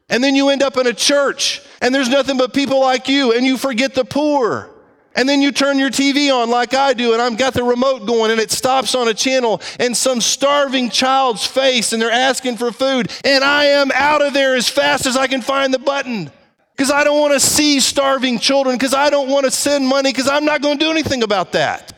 And 0.08 0.24
then 0.24 0.34
you 0.34 0.48
end 0.48 0.64
up 0.64 0.76
in 0.78 0.88
a 0.88 0.92
church, 0.92 1.62
and 1.80 1.94
there's 1.94 2.08
nothing 2.08 2.38
but 2.38 2.52
people 2.52 2.80
like 2.80 3.08
you, 3.08 3.32
and 3.34 3.46
you 3.46 3.56
forget 3.56 3.94
the 3.94 4.04
poor. 4.04 4.73
And 5.16 5.28
then 5.28 5.40
you 5.40 5.52
turn 5.52 5.78
your 5.78 5.90
TV 5.90 6.34
on 6.34 6.50
like 6.50 6.74
I 6.74 6.92
do, 6.92 7.12
and 7.12 7.22
I've 7.22 7.38
got 7.38 7.54
the 7.54 7.62
remote 7.62 8.06
going, 8.06 8.30
and 8.30 8.40
it 8.40 8.50
stops 8.50 8.94
on 8.94 9.08
a 9.08 9.14
channel, 9.14 9.60
and 9.78 9.96
some 9.96 10.20
starving 10.20 10.90
child's 10.90 11.46
face, 11.46 11.92
and 11.92 12.02
they're 12.02 12.10
asking 12.10 12.56
for 12.56 12.72
food. 12.72 13.10
And 13.24 13.44
I 13.44 13.66
am 13.66 13.92
out 13.94 14.22
of 14.22 14.32
there 14.32 14.56
as 14.56 14.68
fast 14.68 15.06
as 15.06 15.16
I 15.16 15.26
can 15.26 15.40
find 15.40 15.72
the 15.72 15.78
button. 15.78 16.30
Because 16.76 16.90
I 16.90 17.04
don't 17.04 17.20
want 17.20 17.32
to 17.34 17.40
see 17.40 17.78
starving 17.78 18.40
children, 18.40 18.74
because 18.74 18.94
I 18.94 19.08
don't 19.08 19.28
want 19.28 19.44
to 19.44 19.50
send 19.52 19.86
money, 19.86 20.10
because 20.10 20.28
I'm 20.28 20.44
not 20.44 20.60
going 20.60 20.78
to 20.78 20.84
do 20.84 20.90
anything 20.90 21.22
about 21.22 21.52
that. 21.52 21.92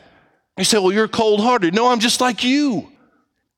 You 0.59 0.65
say, 0.65 0.79
well, 0.79 0.93
you're 0.93 1.09
cold 1.09 1.41
hearted. 1.41 1.75
No, 1.75 1.89
I'm 1.89 2.01
just 2.01 2.21
like 2.21 2.45
you. 2.45 2.93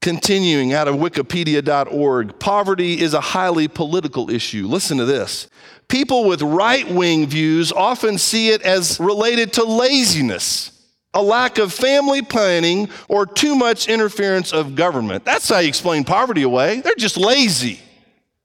Continuing 0.08 0.72
out 0.72 0.88
of 0.88 0.94
Wikipedia.org, 0.94 2.38
poverty 2.38 2.98
is 2.98 3.12
a 3.12 3.20
highly 3.20 3.68
political 3.68 4.30
issue. 4.30 4.66
Listen 4.66 4.96
to 4.96 5.04
this. 5.04 5.50
People 5.86 6.24
with 6.24 6.40
right 6.40 6.90
wing 6.90 7.26
views 7.26 7.72
often 7.72 8.16
see 8.16 8.48
it 8.48 8.62
as 8.62 8.98
related 8.98 9.52
to 9.52 9.64
laziness, 9.64 10.72
a 11.12 11.20
lack 11.20 11.58
of 11.58 11.74
family 11.74 12.22
planning, 12.22 12.88
or 13.08 13.26
too 13.26 13.54
much 13.54 13.86
interference 13.86 14.50
of 14.50 14.74
government. 14.74 15.26
That's 15.26 15.46
how 15.46 15.58
you 15.58 15.68
explain 15.68 16.04
poverty 16.04 16.40
away. 16.40 16.80
They're 16.80 16.94
just 16.96 17.18
lazy. 17.18 17.78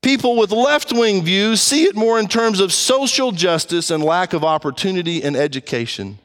People 0.01 0.35
with 0.35 0.51
left 0.51 0.91
wing 0.91 1.23
views 1.23 1.61
see 1.61 1.85
it 1.85 1.95
more 1.95 2.19
in 2.19 2.27
terms 2.27 2.59
of 2.59 2.73
social 2.73 3.31
justice 3.31 3.89
and 3.89 4.03
lack 4.03 4.33
of 4.33 4.43
opportunity 4.43 5.23
and 5.23 5.38
education. 5.38 6.19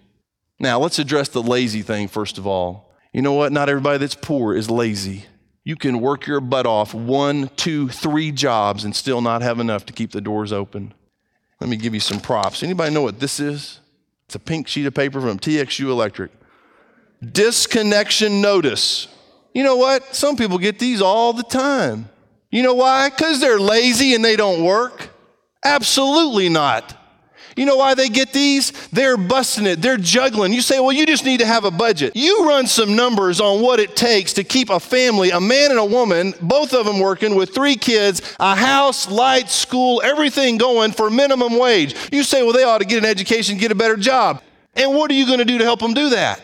Now, 0.58 0.80
let's 0.80 0.98
address 0.98 1.28
the 1.28 1.44
lazy 1.44 1.82
thing 1.82 2.08
first 2.08 2.38
of 2.38 2.46
all. 2.48 2.88
You 3.12 3.22
know 3.22 3.32
what? 3.32 3.52
Not 3.52 3.68
everybody 3.68 3.98
that's 3.98 4.14
poor 4.14 4.54
is 4.54 4.70
lazy. 4.70 5.26
You 5.64 5.76
can 5.76 6.00
work 6.00 6.26
your 6.26 6.40
butt 6.40 6.66
off 6.66 6.94
one, 6.94 7.50
two, 7.56 7.88
three 7.88 8.32
jobs 8.32 8.84
and 8.84 8.94
still 8.94 9.20
not 9.20 9.42
have 9.42 9.60
enough 9.60 9.86
to 9.86 9.92
keep 9.92 10.12
the 10.12 10.20
doors 10.20 10.52
open. 10.52 10.94
Let 11.60 11.68
me 11.68 11.76
give 11.76 11.94
you 11.94 12.00
some 12.00 12.20
props. 12.20 12.62
Anybody 12.62 12.94
know 12.94 13.02
what 13.02 13.20
this 13.20 13.40
is? 13.40 13.80
It's 14.26 14.34
a 14.34 14.38
pink 14.38 14.68
sheet 14.68 14.86
of 14.86 14.94
paper 14.94 15.20
from 15.20 15.38
TXU 15.38 15.86
Electric. 15.86 16.30
Disconnection 17.32 18.40
notice. 18.40 19.08
You 19.52 19.62
know 19.64 19.76
what? 19.76 20.14
Some 20.14 20.36
people 20.36 20.58
get 20.58 20.78
these 20.78 21.02
all 21.02 21.32
the 21.32 21.42
time. 21.42 22.08
You 22.50 22.62
know 22.62 22.74
why? 22.74 23.10
Because 23.10 23.40
they're 23.40 23.58
lazy 23.58 24.14
and 24.14 24.24
they 24.24 24.36
don't 24.36 24.62
work? 24.62 25.10
Absolutely 25.64 26.48
not. 26.48 26.97
You 27.58 27.66
know 27.66 27.76
why 27.76 27.94
they 27.94 28.08
get 28.08 28.32
these? 28.32 28.70
They're 28.90 29.16
busting 29.16 29.66
it, 29.66 29.82
they're 29.82 29.96
juggling. 29.96 30.52
You 30.52 30.62
say, 30.62 30.78
well, 30.78 30.92
you 30.92 31.04
just 31.04 31.24
need 31.24 31.40
to 31.40 31.46
have 31.46 31.64
a 31.64 31.70
budget. 31.72 32.12
You 32.14 32.46
run 32.46 32.68
some 32.68 32.94
numbers 32.94 33.40
on 33.40 33.60
what 33.60 33.80
it 33.80 33.96
takes 33.96 34.32
to 34.34 34.44
keep 34.44 34.70
a 34.70 34.78
family, 34.78 35.30
a 35.30 35.40
man 35.40 35.70
and 35.70 35.80
a 35.80 35.84
woman, 35.84 36.34
both 36.40 36.72
of 36.72 36.86
them 36.86 37.00
working 37.00 37.34
with 37.34 37.52
three 37.52 37.74
kids, 37.74 38.22
a 38.38 38.54
house, 38.54 39.10
lights, 39.10 39.54
school, 39.54 40.00
everything 40.04 40.56
going 40.56 40.92
for 40.92 41.10
minimum 41.10 41.58
wage. 41.58 41.96
You 42.12 42.22
say, 42.22 42.44
well, 42.44 42.52
they 42.52 42.62
ought 42.62 42.78
to 42.78 42.84
get 42.84 42.98
an 42.98 43.04
education, 43.04 43.58
get 43.58 43.72
a 43.72 43.74
better 43.74 43.96
job. 43.96 44.40
And 44.74 44.94
what 44.94 45.10
are 45.10 45.14
you 45.14 45.26
going 45.26 45.40
to 45.40 45.44
do 45.44 45.58
to 45.58 45.64
help 45.64 45.80
them 45.80 45.94
do 45.94 46.10
that? 46.10 46.40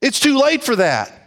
It's 0.00 0.18
too 0.18 0.38
late 0.38 0.64
for 0.64 0.74
that. 0.76 1.17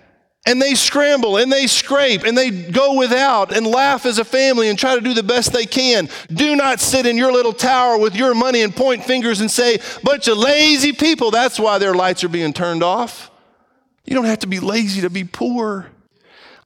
And 0.45 0.60
they 0.60 0.74
scramble 0.74 1.38
and 1.38 1.51
they 1.51 1.67
scrape 1.67 2.24
and 2.24 2.36
they 2.36 2.50
go 2.50 2.98
without 2.98 3.55
and 3.55 3.65
laugh 3.65 4.07
as 4.07 4.17
a 4.17 4.25
family 4.25 4.69
and 4.69 4.79
try 4.79 4.95
to 4.95 5.01
do 5.01 5.13
the 5.13 5.21
best 5.21 5.53
they 5.53 5.65
can. 5.65 6.10
Do 6.33 6.55
not 6.55 6.79
sit 6.79 7.05
in 7.05 7.15
your 7.15 7.31
little 7.31 7.53
tower 7.53 7.98
with 7.98 8.15
your 8.15 8.33
money 8.33 8.62
and 8.62 8.75
point 8.75 9.03
fingers 9.03 9.41
and 9.41 9.51
say, 9.51 9.79
bunch 10.03 10.27
of 10.27 10.38
lazy 10.38 10.93
people. 10.93 11.29
That's 11.29 11.60
why 11.60 11.77
their 11.77 11.93
lights 11.93 12.24
are 12.24 12.29
being 12.29 12.53
turned 12.53 12.81
off. 12.81 13.29
You 14.03 14.15
don't 14.15 14.25
have 14.25 14.39
to 14.39 14.48
be 14.48 14.60
lazy 14.60 15.01
to 15.01 15.12
be 15.12 15.24
poor. 15.24 15.88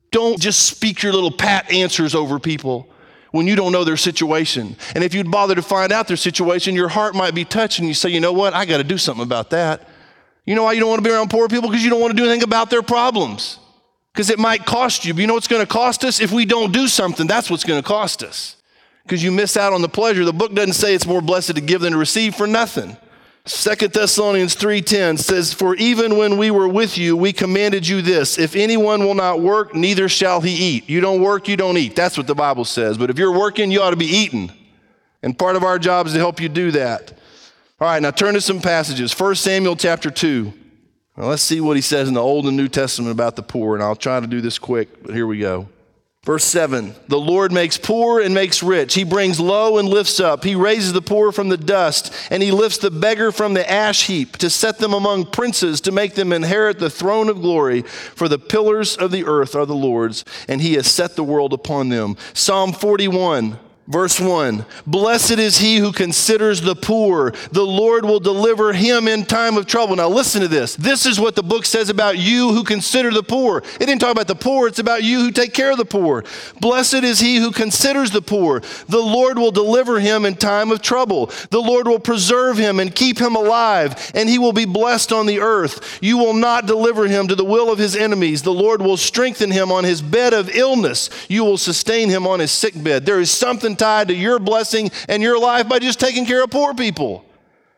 Don't 0.09 0.39
just 0.39 0.61
speak 0.61 1.03
your 1.03 1.11
little 1.11 1.31
pat 1.31 1.69
answers 1.69 2.15
over 2.15 2.39
people 2.39 2.87
when 3.31 3.45
you 3.45 3.57
don't 3.57 3.73
know 3.73 3.83
their 3.83 3.97
situation. 3.97 4.77
And 4.95 5.03
if 5.03 5.13
you'd 5.13 5.29
bother 5.29 5.53
to 5.53 5.61
find 5.61 5.91
out 5.91 6.07
their 6.07 6.15
situation, 6.15 6.75
your 6.75 6.87
heart 6.87 7.13
might 7.13 7.35
be 7.35 7.43
touched 7.43 7.79
and 7.79 7.89
you 7.89 7.93
say, 7.93 8.07
you 8.07 8.21
know 8.21 8.31
what, 8.31 8.53
I 8.53 8.63
got 8.63 8.77
to 8.77 8.85
do 8.85 8.97
something 8.97 9.23
about 9.23 9.49
that. 9.49 9.89
You 10.45 10.55
know 10.55 10.63
why 10.63 10.71
you 10.73 10.79
don't 10.79 10.89
want 10.89 11.03
to 11.03 11.09
be 11.09 11.13
around 11.13 11.29
poor 11.29 11.49
people? 11.49 11.69
Because 11.69 11.83
you 11.83 11.89
don't 11.89 11.99
want 11.99 12.11
to 12.11 12.17
do 12.17 12.23
anything 12.23 12.43
about 12.43 12.69
their 12.69 12.81
problems 12.83 13.59
because 14.15 14.29
it 14.29 14.39
might 14.39 14.65
cost 14.65 15.03
you. 15.03 15.13
But 15.13 15.19
you 15.19 15.27
know 15.27 15.33
what's 15.33 15.49
going 15.49 15.61
to 15.61 15.67
cost 15.67 16.05
us? 16.05 16.21
If 16.21 16.31
we 16.31 16.45
don't 16.45 16.71
do 16.71 16.87
something, 16.87 17.27
that's 17.27 17.49
what's 17.49 17.65
going 17.65 17.81
to 17.81 17.87
cost 17.87 18.23
us 18.23 18.55
because 19.03 19.21
you 19.21 19.29
miss 19.29 19.57
out 19.57 19.73
on 19.73 19.81
the 19.81 19.89
pleasure. 19.89 20.23
The 20.23 20.31
book 20.31 20.53
doesn't 20.53 20.73
say 20.73 20.95
it's 20.95 21.05
more 21.05 21.21
blessed 21.21 21.55
to 21.55 21.61
give 21.61 21.81
than 21.81 21.91
to 21.91 21.97
receive 21.97 22.33
for 22.33 22.47
nothing. 22.47 22.95
Second 23.43 23.91
Thessalonians 23.91 24.55
3:10 24.55 25.19
says 25.19 25.51
for 25.53 25.75
even 25.75 26.17
when 26.17 26.37
we 26.37 26.49
were 26.49 26.67
with 26.67 26.97
you 26.97 27.15
we 27.15 27.31
commanded 27.31 27.87
you 27.87 28.01
this 28.01 28.39
if 28.39 28.55
anyone 28.55 29.05
will 29.05 29.13
not 29.13 29.39
work 29.39 29.75
neither 29.75 30.07
shall 30.07 30.39
he 30.39 30.55
eat. 30.55 30.89
You 30.89 31.01
don't 31.01 31.21
work 31.21 31.49
you 31.49 31.57
don't 31.57 31.77
eat. 31.77 31.95
That's 31.95 32.17
what 32.17 32.25
the 32.25 32.33
Bible 32.33 32.65
says. 32.65 32.97
But 32.97 33.09
if 33.09 33.19
you're 33.19 33.37
working 33.37 33.69
you 33.69 33.81
ought 33.81 33.91
to 33.91 33.97
be 33.97 34.05
eating. 34.05 34.51
And 35.21 35.37
part 35.37 35.55
of 35.57 35.63
our 35.63 35.77
job 35.77 36.07
is 36.07 36.13
to 36.13 36.19
help 36.19 36.39
you 36.39 36.47
do 36.47 36.71
that. 36.71 37.11
All 37.81 37.87
right, 37.89 38.01
now 38.01 38.11
turn 38.11 38.35
to 38.35 38.41
some 38.41 38.61
passages. 38.61 39.19
1 39.19 39.35
Samuel 39.35 39.75
chapter 39.75 40.09
2. 40.09 40.53
Now 41.17 41.25
let's 41.25 41.43
see 41.43 41.61
what 41.61 41.77
he 41.77 41.81
says 41.81 42.07
in 42.07 42.13
the 42.13 42.21
Old 42.21 42.45
and 42.45 42.57
New 42.57 42.67
Testament 42.67 43.11
about 43.11 43.35
the 43.35 43.43
poor, 43.43 43.75
and 43.75 43.83
I'll 43.83 43.95
try 43.95 44.19
to 44.19 44.27
do 44.27 44.41
this 44.41 44.59
quick, 44.59 45.03
but 45.03 45.13
here 45.13 45.27
we 45.27 45.39
go. 45.39 45.69
Verse 46.25 46.43
7 46.43 46.93
The 47.07 47.19
Lord 47.19 47.51
makes 47.51 47.77
poor 47.77 48.19
and 48.19 48.33
makes 48.33 48.63
rich. 48.63 48.95
He 48.95 49.03
brings 49.03 49.39
low 49.39 49.77
and 49.77 49.87
lifts 49.87 50.19
up. 50.19 50.43
He 50.43 50.55
raises 50.55 50.91
the 50.91 51.01
poor 51.01 51.31
from 51.31 51.49
the 51.49 51.57
dust, 51.57 52.11
and 52.31 52.41
he 52.41 52.51
lifts 52.51 52.79
the 52.79 52.91
beggar 52.91 53.31
from 53.31 53.53
the 53.53 53.69
ash 53.69 54.07
heap 54.07 54.35
to 54.37 54.49
set 54.49 54.79
them 54.79 54.93
among 54.93 55.27
princes, 55.27 55.79
to 55.81 55.91
make 55.91 56.15
them 56.15 56.33
inherit 56.33 56.79
the 56.79 56.89
throne 56.89 57.29
of 57.29 57.41
glory. 57.41 57.83
For 57.83 58.27
the 58.27 58.39
pillars 58.39 58.97
of 58.97 59.11
the 59.11 59.25
earth 59.25 59.55
are 59.55 59.67
the 59.67 59.75
Lord's, 59.75 60.25
and 60.49 60.61
he 60.61 60.73
has 60.73 60.87
set 60.87 61.15
the 61.15 61.23
world 61.23 61.53
upon 61.53 61.89
them. 61.89 62.17
Psalm 62.33 62.73
41 62.73 63.59
Verse 63.87 64.19
1 64.19 64.65
Blessed 64.87 65.37
is 65.37 65.59
he 65.59 65.77
who 65.77 65.91
considers 65.91 66.61
the 66.61 66.75
poor. 66.75 67.31
The 67.51 67.65
Lord 67.65 68.03
will 68.03 68.19
deliver 68.19 68.73
him 68.73 69.07
in 69.07 69.25
time 69.25 69.57
of 69.57 69.67
trouble. 69.67 69.95
Now, 69.95 70.09
listen 70.09 70.41
to 70.41 70.47
this. 70.47 70.75
This 70.75 71.05
is 71.05 71.19
what 71.19 71.35
the 71.35 71.43
book 71.43 71.65
says 71.65 71.89
about 71.89 72.17
you 72.17 72.51
who 72.51 72.63
consider 72.63 73.11
the 73.11 73.21
poor. 73.21 73.59
It 73.59 73.85
didn't 73.85 73.99
talk 73.99 74.11
about 74.11 74.27
the 74.27 74.35
poor, 74.35 74.67
it's 74.67 74.79
about 74.79 75.03
you 75.03 75.19
who 75.19 75.31
take 75.31 75.53
care 75.53 75.71
of 75.71 75.77
the 75.77 75.85
poor. 75.85 76.23
Blessed 76.59 77.03
is 77.03 77.19
he 77.19 77.37
who 77.37 77.51
considers 77.51 78.09
the 78.09 78.23
poor. 78.23 78.61
The 78.87 78.97
Lord 78.97 79.37
will 79.37 79.51
deliver 79.51 79.99
him 79.99 80.25
in 80.25 80.35
time 80.35 80.71
of 80.71 80.81
trouble. 80.81 81.27
The 81.51 81.61
Lord 81.61 81.87
will 81.87 81.99
preserve 81.99 82.57
him 82.57 82.79
and 82.79 82.93
keep 82.93 83.19
him 83.19 83.35
alive, 83.35 84.11
and 84.15 84.27
he 84.27 84.39
will 84.39 84.53
be 84.53 84.65
blessed 84.65 85.11
on 85.11 85.27
the 85.27 85.41
earth. 85.41 85.99
You 86.01 86.17
will 86.17 86.33
not 86.33 86.65
deliver 86.65 87.07
him 87.07 87.27
to 87.27 87.35
the 87.35 87.45
will 87.45 87.71
of 87.71 87.77
his 87.77 87.95
enemies. 87.95 88.41
The 88.41 88.51
Lord 88.51 88.81
will 88.81 88.97
strengthen 88.97 89.51
him 89.51 89.71
on 89.71 89.83
his 89.83 90.01
bed 90.01 90.33
of 90.33 90.49
illness. 90.49 91.11
You 91.29 91.43
will 91.43 91.57
sustain 91.57 92.09
him 92.09 92.25
on 92.25 92.39
his 92.39 92.51
sick 92.51 92.73
bed. 92.81 93.05
There 93.05 93.19
is 93.19 93.29
something 93.29 93.74
tied 93.75 94.07
to 94.09 94.15
your 94.15 94.39
blessing 94.39 94.91
and 95.07 95.21
your 95.21 95.39
life 95.39 95.67
by 95.67 95.79
just 95.79 95.99
taking 95.99 96.25
care 96.25 96.43
of 96.43 96.51
poor 96.51 96.73
people. 96.73 97.25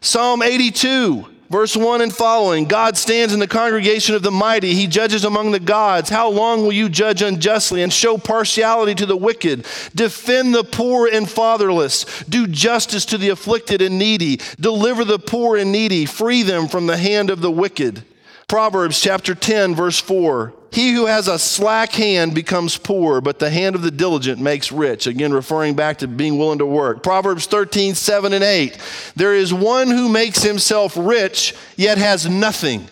Psalm 0.01 0.41
82, 0.41 1.25
verse 1.49 1.75
1 1.75 2.01
and 2.01 2.13
following 2.13 2.65
God 2.65 2.97
stands 2.97 3.33
in 3.33 3.39
the 3.39 3.47
congregation 3.47 4.15
of 4.15 4.21
the 4.21 4.31
mighty. 4.31 4.73
He 4.73 4.87
judges 4.87 5.25
among 5.25 5.51
the 5.51 5.59
gods. 5.59 6.09
How 6.09 6.29
long 6.29 6.61
will 6.61 6.71
you 6.71 6.87
judge 6.87 7.21
unjustly 7.21 7.81
and 7.81 7.91
show 7.91 8.17
partiality 8.17 8.93
to 8.95 9.05
the 9.05 9.17
wicked? 9.17 9.65
Defend 9.95 10.53
the 10.53 10.63
poor 10.63 11.07
and 11.07 11.29
fatherless. 11.29 12.23
Do 12.29 12.47
justice 12.47 13.05
to 13.05 13.17
the 13.17 13.29
afflicted 13.29 13.81
and 13.81 13.97
needy. 13.97 14.39
Deliver 14.59 15.03
the 15.03 15.19
poor 15.19 15.57
and 15.57 15.71
needy. 15.71 16.05
Free 16.05 16.43
them 16.43 16.67
from 16.67 16.85
the 16.85 16.97
hand 16.97 17.29
of 17.29 17.41
the 17.41 17.51
wicked. 17.51 18.03
Proverbs 18.47 19.01
chapter 19.01 19.35
10, 19.35 19.75
verse 19.75 19.99
4. 19.99 20.53
He 20.71 20.91
who 20.91 21.05
has 21.05 21.27
a 21.27 21.39
slack 21.39 21.93
hand 21.93 22.35
becomes 22.35 22.77
poor, 22.77 23.21
but 23.21 23.39
the 23.39 23.49
hand 23.49 23.75
of 23.75 23.81
the 23.81 23.91
diligent 23.91 24.39
makes 24.39 24.71
rich. 24.71 25.07
Again, 25.07 25.33
referring 25.33 25.75
back 25.75 25.99
to 25.99 26.07
being 26.07 26.37
willing 26.37 26.59
to 26.59 26.65
work. 26.65 27.03
Proverbs 27.03 27.45
13, 27.45 27.95
7 27.95 28.33
and 28.33 28.43
8. 28.43 28.77
There 29.15 29.33
is 29.33 29.53
one 29.53 29.87
who 29.87 30.09
makes 30.09 30.43
himself 30.43 30.95
rich, 30.97 31.55
yet 31.75 31.97
has 31.97 32.29
nothing, 32.29 32.87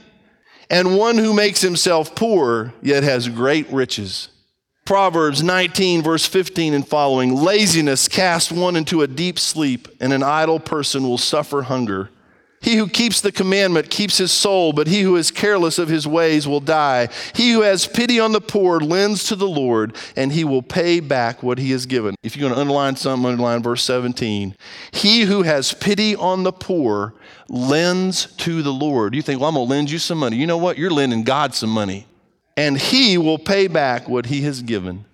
and 0.69 0.97
one 0.97 1.17
who 1.17 1.33
makes 1.33 1.61
himself 1.61 2.15
poor, 2.15 2.73
yet 2.81 3.03
has 3.03 3.27
great 3.29 3.69
riches. 3.71 4.29
Proverbs 4.85 5.41
19, 5.41 6.03
verse 6.03 6.27
15 6.27 6.75
and 6.75 6.87
following 6.87 7.35
Laziness 7.35 8.07
casts 8.07 8.51
one 8.51 8.75
into 8.75 9.01
a 9.01 9.07
deep 9.07 9.39
sleep, 9.39 9.87
and 9.99 10.13
an 10.13 10.21
idle 10.21 10.59
person 10.59 11.03
will 11.03 11.17
suffer 11.17 11.63
hunger. 11.63 12.11
He 12.61 12.77
who 12.77 12.87
keeps 12.87 13.21
the 13.21 13.31
commandment 13.31 13.91
keeps 13.91 14.17
his 14.17 14.31
soul, 14.31 14.73
but 14.73 14.87
he 14.87 15.01
who 15.01 15.15
is 15.17 15.29
careless 15.29 15.77
of 15.77 15.87
his 15.87 16.07
ways 16.07 16.47
will 16.47 16.59
die. 16.59 17.09
He 17.35 17.51
who 17.51 17.61
has 17.61 17.85
pity 17.85 18.19
on 18.19 18.31
the 18.31 18.41
poor 18.41 18.79
lends 18.79 19.25
to 19.25 19.35
the 19.35 19.47
Lord, 19.47 19.95
and 20.15 20.31
he 20.31 20.43
will 20.43 20.63
pay 20.63 20.99
back 20.99 21.43
what 21.43 21.59
he 21.59 21.71
has 21.71 21.85
given. 21.85 22.15
If 22.23 22.35
you're 22.35 22.47
going 22.47 22.55
to 22.55 22.59
underline 22.59 22.95
something, 22.95 23.29
underline 23.29 23.61
verse 23.61 23.83
17. 23.83 24.55
He 24.91 25.21
who 25.21 25.43
has 25.43 25.73
pity 25.73 26.15
on 26.15 26.43
the 26.43 26.51
poor 26.51 27.13
lends 27.49 28.33
to 28.37 28.63
the 28.63 28.73
Lord. 28.73 29.13
You 29.13 29.21
think, 29.21 29.39
well, 29.39 29.49
I'm 29.49 29.55
going 29.55 29.67
to 29.67 29.71
lend 29.71 29.91
you 29.91 29.99
some 29.99 30.17
money. 30.17 30.37
You 30.37 30.47
know 30.47 30.57
what? 30.57 30.77
You're 30.77 30.89
lending 30.89 31.23
God 31.23 31.53
some 31.53 31.69
money, 31.69 32.07
and 32.57 32.77
he 32.77 33.17
will 33.17 33.37
pay 33.37 33.67
back 33.67 34.09
what 34.09 34.25
he 34.25 34.41
has 34.41 34.63
given. 34.63 35.05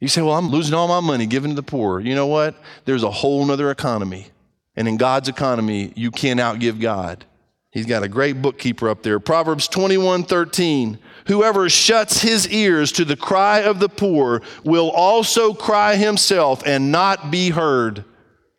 You 0.00 0.08
say, 0.08 0.22
well, 0.22 0.36
I'm 0.36 0.48
losing 0.48 0.74
all 0.74 0.88
my 0.88 1.00
money 1.00 1.26
giving 1.26 1.50
to 1.50 1.56
the 1.56 1.62
poor. 1.62 2.00
You 2.00 2.14
know 2.14 2.26
what? 2.26 2.54
There's 2.84 3.02
a 3.02 3.10
whole 3.10 3.50
other 3.50 3.70
economy. 3.70 4.28
And 4.76 4.88
in 4.88 4.96
God's 4.96 5.28
economy, 5.28 5.92
you 5.94 6.10
can't 6.10 6.40
outgive 6.40 6.80
God. 6.80 7.24
He's 7.70 7.86
got 7.86 8.04
a 8.04 8.08
great 8.08 8.40
bookkeeper 8.40 8.88
up 8.88 9.02
there. 9.02 9.18
Proverbs 9.18 9.66
21 9.66 10.24
13. 10.24 10.98
Whoever 11.26 11.68
shuts 11.68 12.20
his 12.20 12.48
ears 12.48 12.92
to 12.92 13.04
the 13.04 13.16
cry 13.16 13.60
of 13.60 13.80
the 13.80 13.88
poor 13.88 14.42
will 14.62 14.90
also 14.90 15.54
cry 15.54 15.96
himself 15.96 16.62
and 16.64 16.92
not 16.92 17.30
be 17.30 17.50
heard. 17.50 18.04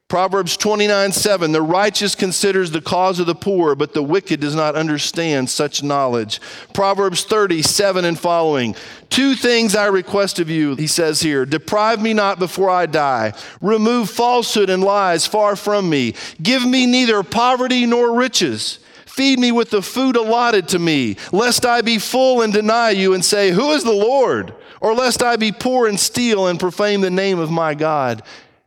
Proverbs 0.07 0.55
29 0.55 1.13
7, 1.13 1.51
the 1.51 1.63
righteous 1.63 2.13
considers 2.13 2.69
the 2.69 2.79
cause 2.79 3.19
of 3.19 3.25
the 3.25 3.33
poor, 3.33 3.73
but 3.73 3.95
the 3.95 4.03
wicked 4.03 4.39
does 4.39 4.53
not 4.53 4.75
understand 4.75 5.49
such 5.49 5.81
knowledge. 5.81 6.39
Proverbs 6.73 7.23
37 7.23 8.05
and 8.05 8.19
following, 8.19 8.75
two 9.09 9.33
things 9.33 9.75
I 9.75 9.87
request 9.87 10.37
of 10.37 10.47
you, 10.47 10.75
he 10.75 10.85
says 10.85 11.21
here 11.21 11.43
deprive 11.43 11.99
me 11.99 12.13
not 12.13 12.37
before 12.37 12.69
I 12.69 12.85
die, 12.85 13.33
remove 13.61 14.11
falsehood 14.11 14.69
and 14.69 14.83
lies 14.83 15.25
far 15.25 15.55
from 15.55 15.89
me, 15.89 16.13
give 16.39 16.63
me 16.63 16.85
neither 16.85 17.23
poverty 17.23 17.87
nor 17.87 18.15
riches. 18.15 18.77
Feed 19.07 19.39
me 19.39 19.51
with 19.51 19.69
the 19.69 19.81
food 19.81 20.17
allotted 20.17 20.67
to 20.67 20.77
me, 20.77 21.15
lest 21.31 21.65
I 21.65 21.81
be 21.81 21.97
full 21.97 22.41
and 22.41 22.53
deny 22.53 22.89
you 22.89 23.13
and 23.13 23.23
say, 23.23 23.51
Who 23.51 23.71
is 23.71 23.83
the 23.83 23.91
Lord? 23.91 24.53
Or 24.81 24.93
lest 24.93 25.23
I 25.23 25.37
be 25.37 25.53
poor 25.53 25.87
and 25.87 25.97
steal 25.97 26.47
and 26.47 26.59
profane 26.59 26.99
the 26.99 27.09
name 27.09 27.39
of 27.39 27.49
my 27.49 27.73
God. 27.73 28.21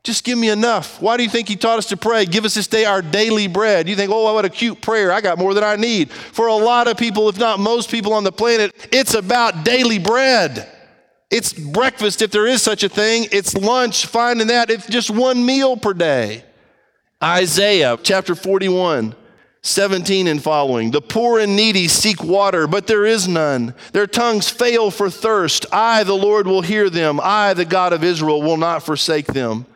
Just 0.08 0.24
give 0.24 0.38
me 0.38 0.48
enough. 0.48 1.02
Why 1.02 1.18
do 1.18 1.22
you 1.22 1.28
think 1.28 1.48
he 1.48 1.54
taught 1.54 1.76
us 1.76 1.84
to 1.88 1.96
pray? 1.98 2.24
Give 2.24 2.46
us 2.46 2.54
this 2.54 2.66
day 2.66 2.86
our 2.86 3.02
daily 3.02 3.46
bread. 3.46 3.90
You 3.90 3.94
think, 3.94 4.10
oh, 4.10 4.32
what 4.32 4.46
a 4.46 4.48
cute 4.48 4.80
prayer. 4.80 5.12
I 5.12 5.20
got 5.20 5.36
more 5.36 5.52
than 5.52 5.62
I 5.62 5.76
need. 5.76 6.10
For 6.10 6.46
a 6.46 6.54
lot 6.54 6.88
of 6.88 6.96
people, 6.96 7.28
if 7.28 7.38
not 7.38 7.60
most 7.60 7.90
people 7.90 8.14
on 8.14 8.24
the 8.24 8.32
planet, 8.32 8.74
it's 8.90 9.12
about 9.12 9.66
daily 9.66 9.98
bread. 9.98 10.66
It's 11.30 11.52
breakfast, 11.52 12.22
if 12.22 12.30
there 12.30 12.46
is 12.46 12.62
such 12.62 12.84
a 12.84 12.88
thing. 12.88 13.26
It's 13.32 13.54
lunch, 13.54 14.06
finding 14.06 14.46
that. 14.46 14.70
It's 14.70 14.86
just 14.86 15.10
one 15.10 15.44
meal 15.44 15.76
per 15.76 15.92
day. 15.92 16.42
Isaiah 17.22 17.98
chapter 18.02 18.34
41. 18.34 19.14
17 19.60 20.26
and 20.26 20.42
following. 20.42 20.90
The 20.90 21.02
poor 21.02 21.38
and 21.38 21.54
needy 21.54 21.86
seek 21.86 22.24
water, 22.24 22.66
but 22.66 22.86
there 22.86 23.04
is 23.04 23.28
none. 23.28 23.74
Their 23.92 24.06
tongues 24.06 24.48
fail 24.48 24.90
for 24.90 25.10
thirst. 25.10 25.66
I, 25.70 26.02
the 26.04 26.14
Lord, 26.14 26.46
will 26.46 26.62
hear 26.62 26.88
them. 26.88 27.20
I, 27.22 27.52
the 27.52 27.66
God 27.66 27.92
of 27.92 28.02
Israel, 28.02 28.40
will 28.40 28.56
not 28.56 28.82
forsake 28.82 29.26
them. 29.26 29.66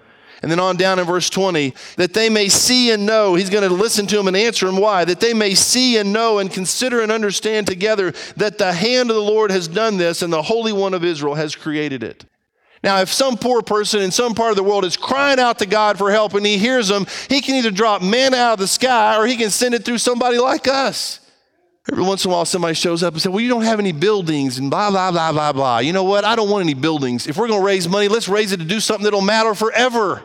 And 0.42 0.50
then 0.50 0.58
on 0.58 0.76
down 0.76 0.98
in 0.98 1.06
verse 1.06 1.30
20, 1.30 1.72
that 1.96 2.14
they 2.14 2.28
may 2.28 2.48
see 2.48 2.90
and 2.90 3.06
know. 3.06 3.36
He's 3.36 3.48
going 3.48 3.68
to 3.68 3.72
listen 3.72 4.06
to 4.08 4.18
him 4.18 4.26
and 4.26 4.36
answer 4.36 4.66
him 4.66 4.76
why. 4.76 5.04
That 5.04 5.20
they 5.20 5.32
may 5.34 5.54
see 5.54 5.98
and 5.98 6.12
know 6.12 6.40
and 6.40 6.50
consider 6.50 7.00
and 7.00 7.12
understand 7.12 7.68
together 7.68 8.12
that 8.36 8.58
the 8.58 8.72
hand 8.72 9.10
of 9.10 9.16
the 9.16 9.22
Lord 9.22 9.52
has 9.52 9.68
done 9.68 9.98
this 9.98 10.20
and 10.20 10.32
the 10.32 10.42
Holy 10.42 10.72
One 10.72 10.94
of 10.94 11.04
Israel 11.04 11.34
has 11.34 11.54
created 11.54 12.02
it. 12.02 12.24
Now, 12.82 13.00
if 13.00 13.12
some 13.12 13.36
poor 13.36 13.62
person 13.62 14.02
in 14.02 14.10
some 14.10 14.34
part 14.34 14.50
of 14.50 14.56
the 14.56 14.64
world 14.64 14.84
is 14.84 14.96
crying 14.96 15.38
out 15.38 15.60
to 15.60 15.66
God 15.66 15.96
for 15.96 16.10
help 16.10 16.34
and 16.34 16.44
he 16.44 16.58
hears 16.58 16.88
them, 16.88 17.06
he 17.28 17.40
can 17.40 17.54
either 17.54 17.70
drop 17.70 18.02
manna 18.02 18.36
out 18.36 18.54
of 18.54 18.58
the 18.58 18.66
sky 18.66 19.16
or 19.16 19.26
he 19.26 19.36
can 19.36 19.50
send 19.50 19.74
it 19.74 19.84
through 19.84 19.98
somebody 19.98 20.38
like 20.38 20.66
us. 20.66 21.20
Every 21.90 22.04
once 22.04 22.24
in 22.24 22.30
a 22.30 22.34
while, 22.34 22.44
somebody 22.44 22.74
shows 22.74 23.02
up 23.02 23.14
and 23.14 23.22
says, 23.22 23.30
Well, 23.30 23.40
you 23.40 23.48
don't 23.48 23.62
have 23.62 23.80
any 23.80 23.92
buildings 23.92 24.58
and 24.58 24.70
blah, 24.70 24.90
blah, 24.90 25.10
blah, 25.10 25.32
blah, 25.32 25.52
blah. 25.52 25.78
You 25.78 25.92
know 25.92 26.04
what? 26.04 26.24
I 26.24 26.36
don't 26.36 26.48
want 26.48 26.62
any 26.62 26.74
buildings. 26.74 27.26
If 27.26 27.36
we're 27.36 27.48
going 27.48 27.60
to 27.60 27.66
raise 27.66 27.88
money, 27.88 28.08
let's 28.08 28.28
raise 28.28 28.52
it 28.52 28.58
to 28.58 28.64
do 28.64 28.78
something 28.78 29.04
that'll 29.04 29.20
matter 29.20 29.54
forever. 29.54 30.22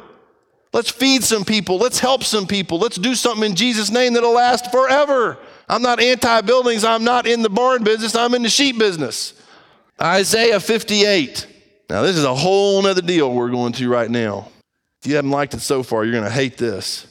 Let's 0.77 0.91
feed 0.91 1.23
some 1.23 1.43
people. 1.43 1.79
Let's 1.79 1.97
help 1.97 2.21
some 2.21 2.45
people. 2.45 2.77
Let's 2.77 2.97
do 2.97 3.15
something 3.15 3.49
in 3.49 3.55
Jesus' 3.55 3.89
name 3.89 4.13
that'll 4.13 4.35
last 4.35 4.71
forever. 4.71 5.39
I'm 5.67 5.81
not 5.81 5.99
anti 5.99 6.41
buildings. 6.41 6.83
I'm 6.83 7.03
not 7.03 7.25
in 7.25 7.41
the 7.41 7.49
barn 7.49 7.83
business. 7.83 8.15
I'm 8.15 8.35
in 8.35 8.43
the 8.43 8.49
sheep 8.49 8.77
business. 8.77 9.33
Isaiah 9.99 10.59
58. 10.59 11.47
Now, 11.89 12.03
this 12.03 12.15
is 12.15 12.23
a 12.23 12.35
whole 12.35 12.79
nother 12.83 13.01
deal 13.01 13.33
we're 13.33 13.49
going 13.49 13.73
to 13.73 13.89
right 13.89 14.11
now. 14.11 14.49
If 15.01 15.09
you 15.09 15.15
haven't 15.15 15.31
liked 15.31 15.55
it 15.55 15.61
so 15.61 15.81
far, 15.81 16.05
you're 16.05 16.13
going 16.13 16.25
to 16.25 16.29
hate 16.29 16.57
this. 16.57 17.07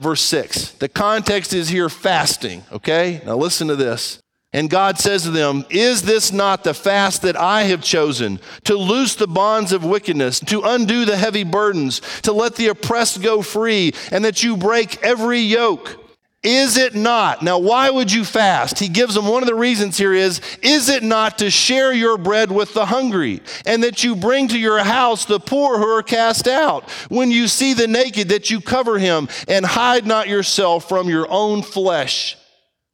Verse 0.00 0.22
6. 0.22 0.72
The 0.72 0.88
context 0.88 1.54
is 1.54 1.68
here 1.68 1.88
fasting, 1.88 2.64
okay? 2.72 3.22
Now, 3.24 3.36
listen 3.36 3.68
to 3.68 3.76
this. 3.76 4.18
And 4.56 4.70
God 4.70 4.98
says 4.98 5.24
to 5.24 5.30
them, 5.30 5.66
Is 5.68 6.00
this 6.00 6.32
not 6.32 6.64
the 6.64 6.72
fast 6.72 7.20
that 7.22 7.36
I 7.36 7.64
have 7.64 7.82
chosen 7.82 8.40
to 8.64 8.74
loose 8.74 9.14
the 9.14 9.26
bonds 9.26 9.70
of 9.70 9.84
wickedness, 9.84 10.40
to 10.40 10.62
undo 10.62 11.04
the 11.04 11.18
heavy 11.18 11.44
burdens, 11.44 12.00
to 12.22 12.32
let 12.32 12.56
the 12.56 12.68
oppressed 12.68 13.20
go 13.20 13.42
free, 13.42 13.92
and 14.10 14.24
that 14.24 14.42
you 14.42 14.56
break 14.56 15.02
every 15.02 15.40
yoke? 15.40 16.02
Is 16.42 16.78
it 16.78 16.94
not? 16.94 17.42
Now, 17.42 17.58
why 17.58 17.90
would 17.90 18.10
you 18.10 18.24
fast? 18.24 18.78
He 18.78 18.88
gives 18.88 19.14
them 19.14 19.26
one 19.26 19.42
of 19.42 19.46
the 19.46 19.54
reasons 19.54 19.98
here 19.98 20.14
is, 20.14 20.40
is 20.62 20.88
it 20.88 21.02
not 21.02 21.36
to 21.38 21.50
share 21.50 21.92
your 21.92 22.16
bread 22.16 22.50
with 22.50 22.72
the 22.72 22.86
hungry, 22.86 23.42
and 23.66 23.82
that 23.84 24.04
you 24.04 24.16
bring 24.16 24.48
to 24.48 24.58
your 24.58 24.78
house 24.78 25.26
the 25.26 25.38
poor 25.38 25.76
who 25.76 25.84
are 25.84 26.02
cast 26.02 26.48
out? 26.48 26.88
When 27.10 27.30
you 27.30 27.46
see 27.48 27.74
the 27.74 27.88
naked, 27.88 28.30
that 28.30 28.48
you 28.48 28.62
cover 28.62 28.98
him, 28.98 29.28
and 29.48 29.66
hide 29.66 30.06
not 30.06 30.28
yourself 30.28 30.88
from 30.88 31.10
your 31.10 31.26
own 31.28 31.60
flesh. 31.60 32.38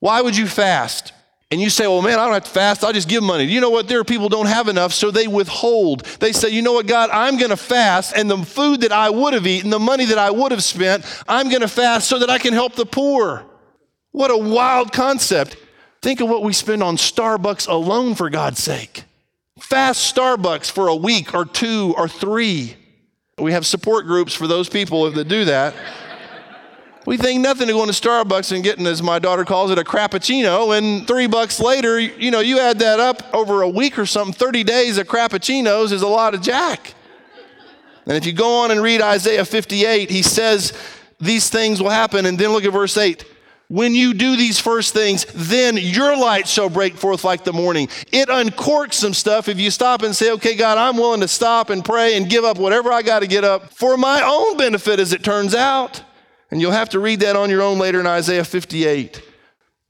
Why 0.01 0.23
would 0.23 0.37
you 0.37 0.49
fast? 0.49 1.13
And 1.53 1.61
you 1.61 1.69
say, 1.69 1.87
well, 1.87 2.01
man, 2.01 2.19
I 2.19 2.25
don't 2.25 2.33
have 2.33 2.45
to 2.45 2.51
fast. 2.51 2.83
I'll 2.83 2.95
just 2.95 3.11
give 3.11 3.23
money. 3.23 3.45
You 3.45 3.61
know 3.61 3.69
what? 3.69 3.87
There 3.87 4.01
are 4.01 4.05
people 4.05 4.31
don't 4.31 4.47
have 4.47 4.69
enough, 4.69 4.95
so 4.95 5.11
they 5.11 5.29
withhold. 5.29 6.03
They 6.19 6.33
say, 6.33 6.49
you 6.49 6.63
know 6.63 6.73
what, 6.73 6.87
God, 6.87 7.11
I'm 7.11 7.37
going 7.37 7.51
to 7.51 7.59
fast, 7.59 8.17
and 8.17 8.31
the 8.31 8.39
food 8.39 8.81
that 8.81 8.91
I 8.91 9.11
would 9.11 9.35
have 9.35 9.47
eaten, 9.47 9.69
the 9.69 9.79
money 9.79 10.07
that 10.07 10.17
I 10.17 10.31
would 10.31 10.51
have 10.51 10.65
spent, 10.65 11.05
I'm 11.29 11.51
going 11.51 11.61
to 11.61 11.69
fast 11.69 12.09
so 12.09 12.19
that 12.21 12.31
I 12.31 12.39
can 12.39 12.55
help 12.55 12.75
the 12.75 12.87
poor. 12.87 13.45
What 14.13 14.31
a 14.31 14.37
wild 14.37 14.93
concept. 14.95 15.59
Think 16.01 16.21
of 16.21 16.31
what 16.31 16.43
we 16.43 16.55
spend 16.55 16.83
on 16.83 16.97
Starbucks 16.97 17.69
alone, 17.69 18.15
for 18.15 18.31
God's 18.31 18.63
sake. 18.63 19.05
Fast 19.59 20.17
Starbucks 20.17 20.71
for 20.71 20.89
a 20.89 20.97
week 20.97 21.35
or 21.35 21.45
two 21.45 21.93
or 21.99 22.09
three. 22.09 22.77
We 23.37 23.53
have 23.53 23.67
support 23.67 24.07
groups 24.07 24.33
for 24.33 24.47
those 24.47 24.71
people 24.71 25.11
that 25.11 25.29
do 25.29 25.45
that. 25.45 25.75
We 27.05 27.17
think 27.17 27.41
nothing 27.41 27.69
of 27.69 27.75
going 27.75 27.91
to 27.91 27.95
Starbucks 27.95 28.53
and 28.53 28.63
getting, 28.63 28.87
as 28.87 29.03
my 29.03 29.19
daughter 29.19 29.45
calls 29.45 29.71
it, 29.73 29.79
a 29.79 29.83
crappuccino. 29.83 30.77
And 30.77 31.07
three 31.07 31.27
bucks 31.27 31.59
later, 31.59 31.99
you 31.99 32.31
know, 32.31 32.41
you 32.41 32.61
add 32.61 32.79
that 32.79 33.01
up 33.01 33.23
over 33.35 33.63
a 33.63 33.69
week 33.69 33.99
or 33.99 34.07
something, 34.07 34.33
30 34.33 34.63
days 34.63 34.99
of 34.99 35.09
crappuccinos 35.09 35.91
is 35.91 36.03
a 36.03 36.09
lot 36.09 36.35
of 36.35 36.43
jack. 36.43 36.95
And 38.07 38.17
if 38.17 38.27
you 38.27 38.33
go 38.33 38.63
on 38.63 38.71
and 38.71 38.83
read 38.83 39.01
Isaiah 39.01 39.45
58, 39.45 40.11
he 40.11 40.23
says 40.23 40.73
these 41.21 41.49
things 41.49 41.83
will 41.83 41.91
happen. 41.91 42.27
And 42.27 42.39
then 42.39 42.51
look 42.51 42.65
at 42.65 42.73
verse 42.73 42.97
8. 42.97 43.25
When 43.69 43.95
you 43.95 44.13
do 44.13 44.37
these 44.37 44.59
first 44.59 44.93
things, 44.93 45.25
then 45.35 45.79
your 45.79 46.17
light 46.17 46.47
shall 46.47 46.69
break 46.69 46.95
forth 46.95 47.25
like 47.25 47.43
the 47.43 47.55
morning. 47.55 47.89
It 48.13 48.29
uncorks 48.29 48.95
some 48.95 49.15
stuff 49.15 49.49
if 49.49 49.59
you 49.59 49.71
stop 49.71 50.03
and 50.03 50.15
say, 50.15 50.31
okay, 50.33 50.55
God, 50.55 50.77
I'm 50.79 50.99
willing 50.99 51.23
to 51.23 51.29
stop 51.29 51.71
and 51.71 51.83
pray 51.83 52.17
and 52.17 52.29
give 52.29 52.45
up 52.45 52.59
whatever 52.59 52.93
I 52.93 53.03
got 53.03 53.21
to 53.21 53.27
get 53.27 53.45
up 53.45 53.73
for 53.73 53.97
my 53.97 54.21
own 54.23 54.59
benefit, 54.59 55.01
as 55.01 55.13
it 55.13 55.25
turns 55.25 55.55
out. 55.55 56.03
And 56.53 56.61
you'll 56.61 56.73
have 56.73 56.91
to 56.91 57.01
read 57.01 57.21
that 57.21 57.35
on 57.35 57.49
your 57.49 57.63
own 57.63 57.79
later 57.79 57.99
in 57.99 58.07
Isaiah 58.07 58.45
58. 58.45 59.23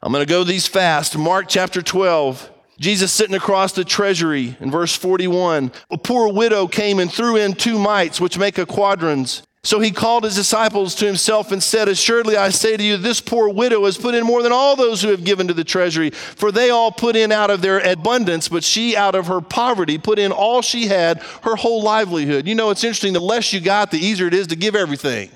I'm 0.01 0.13
going 0.13 0.25
to 0.25 0.31
go 0.31 0.45
these 0.45 0.69
fast. 0.69 1.19
Mark 1.19 1.47
chapter 1.49 1.83
12. 1.83 2.51
Jesus 2.79 3.13
sitting 3.13 3.35
across 3.35 3.73
the 3.73 3.85
treasury 3.85 4.57
in 4.61 4.71
verse 4.71 4.95
41. 4.95 5.73
A 5.91 5.99
poor 5.99 6.33
widow 6.33 6.69
came 6.69 7.01
and 7.01 7.13
threw 7.13 7.35
in 7.35 7.55
two 7.55 7.81
mites, 7.81 8.21
which 8.21 8.39
make 8.39 8.59
a 8.59 8.65
quadrans. 8.65 9.43
So 9.65 9.81
he 9.81 9.91
called 9.91 10.23
his 10.23 10.37
disciples 10.37 10.95
to 10.97 11.05
himself 11.05 11.51
and 11.51 11.61
said, 11.61 11.89
Assuredly 11.89 12.37
I 12.37 12.51
say 12.51 12.77
to 12.77 12.83
you, 12.83 12.97
this 12.97 13.21
poor 13.21 13.49
widow 13.49 13.85
has 13.85 13.99
put 13.99 14.15
in 14.15 14.25
more 14.25 14.45
than 14.45 14.53
all 14.53 14.77
those 14.77 15.03
who 15.03 15.09
have 15.09 15.25
given 15.25 15.49
to 15.49 15.55
the 15.55 15.65
treasury, 15.65 16.11
for 16.11 16.53
they 16.53 16.71
all 16.71 16.93
put 16.93 17.17
in 17.17 17.33
out 17.33 17.51
of 17.51 17.61
their 17.61 17.81
abundance, 17.81 18.49
but 18.49 18.63
she 18.63 18.97
out 18.97 19.17
of 19.17 19.27
her 19.27 19.41
poverty 19.41 19.99
put 19.99 20.21
in 20.21 20.31
all 20.31 20.63
she 20.63 20.87
had, 20.87 21.23
her 21.43 21.57
whole 21.57 21.83
livelihood. 21.83 22.47
You 22.47 22.55
know, 22.55 22.71
it's 22.71 22.85
interesting, 22.85 23.15
the 23.15 23.21
less 23.21 23.53
you 23.53 23.61
got, 23.61 23.91
the 23.91 23.99
easier 23.99 24.29
it 24.29 24.35
is 24.35 24.47
to 24.49 24.57
give 24.57 24.77
everything. 24.77 25.29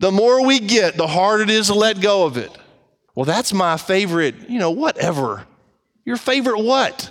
The 0.00 0.12
more 0.12 0.46
we 0.46 0.60
get, 0.60 0.96
the 0.96 1.06
harder 1.06 1.42
it 1.42 1.50
is 1.50 1.66
to 1.66 1.74
let 1.74 2.00
go 2.00 2.24
of 2.24 2.36
it. 2.36 2.56
Well, 3.14 3.24
that's 3.24 3.52
my 3.52 3.76
favorite, 3.76 4.48
you 4.48 4.58
know, 4.58 4.70
whatever. 4.70 5.44
Your 6.04 6.16
favorite 6.16 6.60
what? 6.60 7.10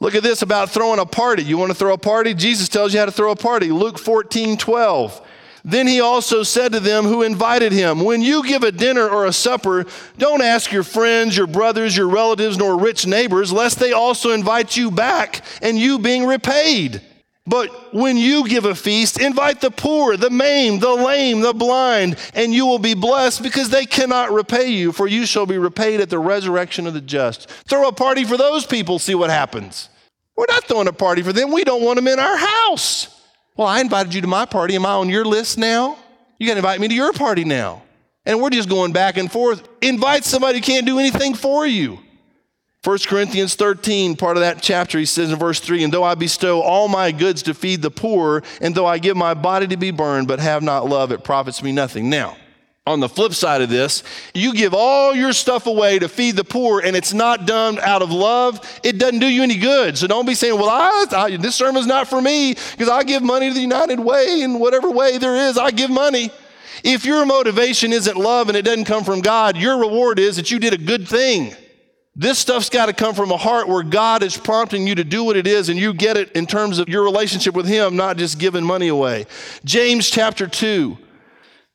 Look 0.00 0.14
at 0.14 0.22
this 0.22 0.42
about 0.42 0.70
throwing 0.70 1.00
a 1.00 1.06
party. 1.06 1.42
You 1.42 1.58
want 1.58 1.70
to 1.70 1.74
throw 1.74 1.92
a 1.92 1.98
party? 1.98 2.32
Jesus 2.32 2.68
tells 2.68 2.94
you 2.94 3.00
how 3.00 3.06
to 3.06 3.12
throw 3.12 3.32
a 3.32 3.36
party. 3.36 3.70
Luke 3.70 3.98
14, 3.98 4.56
12. 4.56 5.26
Then 5.64 5.86
he 5.86 6.00
also 6.00 6.44
said 6.44 6.72
to 6.72 6.80
them 6.80 7.04
who 7.04 7.22
invited 7.22 7.72
him, 7.72 8.00
When 8.00 8.22
you 8.22 8.46
give 8.46 8.62
a 8.62 8.72
dinner 8.72 9.08
or 9.08 9.26
a 9.26 9.32
supper, 9.32 9.84
don't 10.16 10.40
ask 10.40 10.72
your 10.72 10.84
friends, 10.84 11.36
your 11.36 11.48
brothers, 11.48 11.96
your 11.96 12.08
relatives, 12.08 12.56
nor 12.56 12.78
rich 12.78 13.06
neighbors, 13.06 13.52
lest 13.52 13.78
they 13.78 13.92
also 13.92 14.30
invite 14.30 14.76
you 14.76 14.90
back 14.90 15.42
and 15.60 15.78
you 15.78 15.98
being 15.98 16.24
repaid. 16.24 17.02
But 17.48 17.94
when 17.94 18.18
you 18.18 18.46
give 18.46 18.66
a 18.66 18.74
feast, 18.74 19.18
invite 19.18 19.62
the 19.62 19.70
poor, 19.70 20.18
the 20.18 20.28
maimed, 20.28 20.82
the 20.82 20.92
lame, 20.92 21.40
the 21.40 21.54
blind, 21.54 22.18
and 22.34 22.52
you 22.52 22.66
will 22.66 22.78
be 22.78 22.92
blessed 22.92 23.42
because 23.42 23.70
they 23.70 23.86
cannot 23.86 24.32
repay 24.32 24.68
you, 24.68 24.92
for 24.92 25.06
you 25.06 25.24
shall 25.24 25.46
be 25.46 25.56
repaid 25.56 26.00
at 26.00 26.10
the 26.10 26.18
resurrection 26.18 26.86
of 26.86 26.92
the 26.92 27.00
just. 27.00 27.48
Throw 27.48 27.88
a 27.88 27.92
party 27.92 28.24
for 28.24 28.36
those 28.36 28.66
people, 28.66 28.98
see 28.98 29.14
what 29.14 29.30
happens. 29.30 29.88
We're 30.36 30.44
not 30.46 30.64
throwing 30.64 30.88
a 30.88 30.92
party 30.92 31.22
for 31.22 31.32
them. 31.32 31.50
We 31.50 31.64
don't 31.64 31.82
want 31.82 31.96
them 31.96 32.06
in 32.06 32.18
our 32.18 32.36
house. 32.36 33.08
Well, 33.56 33.66
I 33.66 33.80
invited 33.80 34.12
you 34.12 34.20
to 34.20 34.26
my 34.26 34.44
party. 34.44 34.76
Am 34.76 34.84
I 34.84 34.92
on 34.92 35.08
your 35.08 35.24
list 35.24 35.56
now? 35.56 35.96
You 36.38 36.46
got 36.46 36.54
to 36.54 36.58
invite 36.58 36.80
me 36.80 36.88
to 36.88 36.94
your 36.94 37.14
party 37.14 37.44
now. 37.44 37.82
And 38.26 38.42
we're 38.42 38.50
just 38.50 38.68
going 38.68 38.92
back 38.92 39.16
and 39.16 39.32
forth. 39.32 39.66
Invite 39.80 40.24
somebody 40.24 40.58
who 40.58 40.62
can't 40.62 40.86
do 40.86 40.98
anything 40.98 41.34
for 41.34 41.66
you. 41.66 41.98
1 42.88 43.00
Corinthians 43.06 43.54
13, 43.54 44.16
part 44.16 44.38
of 44.38 44.40
that 44.40 44.62
chapter, 44.62 44.98
he 44.98 45.04
says 45.04 45.30
in 45.30 45.38
verse 45.38 45.60
3 45.60 45.84
And 45.84 45.92
though 45.92 46.04
I 46.04 46.14
bestow 46.14 46.62
all 46.62 46.88
my 46.88 47.12
goods 47.12 47.42
to 47.42 47.52
feed 47.52 47.82
the 47.82 47.90
poor, 47.90 48.42
and 48.62 48.74
though 48.74 48.86
I 48.86 48.96
give 48.96 49.14
my 49.14 49.34
body 49.34 49.66
to 49.66 49.76
be 49.76 49.90
burned, 49.90 50.26
but 50.26 50.40
have 50.40 50.62
not 50.62 50.86
love, 50.86 51.12
it 51.12 51.22
profits 51.22 51.62
me 51.62 51.70
nothing. 51.70 52.08
Now, 52.08 52.38
on 52.86 53.00
the 53.00 53.08
flip 53.10 53.34
side 53.34 53.60
of 53.60 53.68
this, 53.68 54.02
you 54.32 54.54
give 54.54 54.72
all 54.72 55.14
your 55.14 55.34
stuff 55.34 55.66
away 55.66 55.98
to 55.98 56.08
feed 56.08 56.36
the 56.36 56.44
poor 56.44 56.80
and 56.80 56.96
it's 56.96 57.12
not 57.12 57.46
done 57.46 57.78
out 57.80 58.00
of 58.00 58.10
love, 58.10 58.58
it 58.82 58.96
doesn't 58.96 59.18
do 59.18 59.26
you 59.26 59.42
any 59.42 59.58
good. 59.58 59.98
So 59.98 60.06
don't 60.06 60.24
be 60.24 60.34
saying, 60.34 60.58
well, 60.58 60.70
I, 60.70 61.04
I, 61.14 61.36
this 61.36 61.56
sermon's 61.56 61.86
not 61.86 62.08
for 62.08 62.22
me 62.22 62.54
because 62.54 62.88
I 62.88 63.02
give 63.02 63.22
money 63.22 63.48
to 63.48 63.54
the 63.54 63.60
United 63.60 64.00
Way 64.00 64.40
in 64.40 64.58
whatever 64.58 64.90
way 64.90 65.18
there 65.18 65.36
is, 65.36 65.58
I 65.58 65.72
give 65.72 65.90
money. 65.90 66.30
If 66.82 67.04
your 67.04 67.26
motivation 67.26 67.92
isn't 67.92 68.16
love 68.16 68.48
and 68.48 68.56
it 68.56 68.62
doesn't 68.62 68.86
come 68.86 69.04
from 69.04 69.20
God, 69.20 69.58
your 69.58 69.78
reward 69.78 70.18
is 70.18 70.36
that 70.36 70.50
you 70.50 70.58
did 70.58 70.72
a 70.72 70.78
good 70.78 71.06
thing. 71.06 71.54
This 72.20 72.40
stuff's 72.40 72.68
got 72.68 72.86
to 72.86 72.92
come 72.92 73.14
from 73.14 73.30
a 73.30 73.36
heart 73.36 73.68
where 73.68 73.84
God 73.84 74.24
is 74.24 74.36
prompting 74.36 74.88
you 74.88 74.96
to 74.96 75.04
do 75.04 75.22
what 75.22 75.36
it 75.36 75.46
is 75.46 75.68
and 75.68 75.78
you 75.78 75.94
get 75.94 76.16
it 76.16 76.32
in 76.32 76.46
terms 76.46 76.80
of 76.80 76.88
your 76.88 77.04
relationship 77.04 77.54
with 77.54 77.66
Him, 77.66 77.94
not 77.94 78.16
just 78.16 78.40
giving 78.40 78.64
money 78.64 78.88
away. 78.88 79.26
James 79.64 80.10
chapter 80.10 80.48
2. 80.48 80.98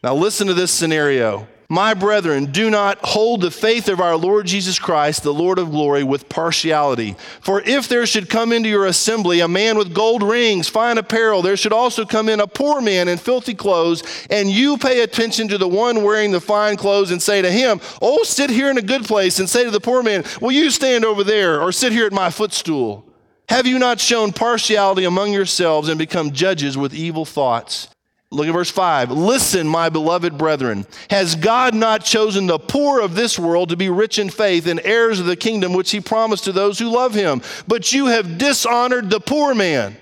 Now, 0.04 0.16
listen 0.16 0.48
to 0.48 0.54
this 0.54 0.70
scenario. 0.70 1.48
My 1.74 1.96
brethren, 1.96 2.52
do 2.52 2.70
not 2.70 3.00
hold 3.02 3.42
the 3.42 3.50
faith 3.50 3.90
of 3.90 4.00
our 4.00 4.16
Lord 4.16 4.46
Jesus 4.46 4.78
Christ, 4.78 5.24
the 5.24 5.34
Lord 5.34 5.58
of 5.58 5.72
glory, 5.72 6.04
with 6.04 6.30
partiality. 6.30 7.16
For 7.42 7.62
if 7.62 7.88
there 7.88 8.06
should 8.06 8.30
come 8.30 8.52
into 8.52 8.70
your 8.70 8.86
assembly 8.86 9.40
a 9.40 9.48
man 9.48 9.76
with 9.76 9.92
gold 9.92 10.22
rings, 10.22 10.70
fine 10.70 11.00
apparel, 11.00 11.42
there 11.42 11.58
should 11.58 11.74
also 11.74 12.06
come 12.06 12.30
in 12.30 12.40
a 12.40 12.46
poor 12.46 12.80
man 12.80 13.08
in 13.08 13.18
filthy 13.18 13.56
clothes, 13.56 14.04
and 14.30 14.52
you 14.52 14.78
pay 14.78 15.02
attention 15.02 15.48
to 15.48 15.58
the 15.58 15.68
one 15.68 16.04
wearing 16.04 16.32
the 16.32 16.40
fine 16.40 16.78
clothes 16.78 17.10
and 17.10 17.20
say 17.20 17.42
to 17.42 17.52
him, 17.52 17.82
Oh, 18.04 18.22
sit 18.22 18.52
here 18.52 18.70
in 18.70 18.78
a 18.78 18.84
good 18.84 19.06
place, 19.06 19.40
and 19.40 19.50
say 19.50 19.64
to 19.64 19.72
the 19.72 19.82
poor 19.82 20.04
man, 20.04 20.24
Will 20.42 20.52
you 20.52 20.70
stand 20.70 21.04
over 21.04 21.24
there, 21.24 21.60
or 21.60 21.72
sit 21.72 21.92
here 21.92 22.06
at 22.06 22.14
my 22.14 22.30
footstool? 22.30 23.04
Have 23.50 23.66
you 23.66 23.80
not 23.80 24.00
shown 24.00 24.32
partiality 24.32 25.06
among 25.06 25.34
yourselves 25.34 25.90
and 25.90 25.98
become 25.98 26.34
judges 26.34 26.78
with 26.78 26.94
evil 26.94 27.26
thoughts? 27.26 27.88
Look 28.34 28.48
at 28.48 28.54
verse 28.54 28.72
5. 28.72 29.12
Listen, 29.12 29.67
my 29.67 29.89
beloved 29.89 30.39
brethren. 30.39 30.88
Has 31.12 31.36
God 31.36 31.76
not 31.76 32.04
chosen 32.04 32.48
the 32.48 32.58
poor 32.58 33.00
of 33.00 33.13
this 33.13 33.38
world 33.38 33.69
to 33.69 33.78
be 33.78 33.89
rich 33.89 34.17
in 34.17 34.32
faith 34.32 34.65
and 34.65 34.82
heirs 34.84 35.19
of 35.19 35.28
the 35.28 35.36
kingdom 35.36 35.74
which 35.74 35.91
he 35.91 36.02
promised 36.02 36.46
to 36.46 36.52
those 36.52 36.80
who 36.80 36.89
love 36.89 37.13
him? 37.13 37.43
But 37.67 37.93
you 37.93 38.08
have 38.08 38.39
dishonored 38.39 39.12
the 39.12 39.19
poor 39.19 39.54
man. 39.54 39.98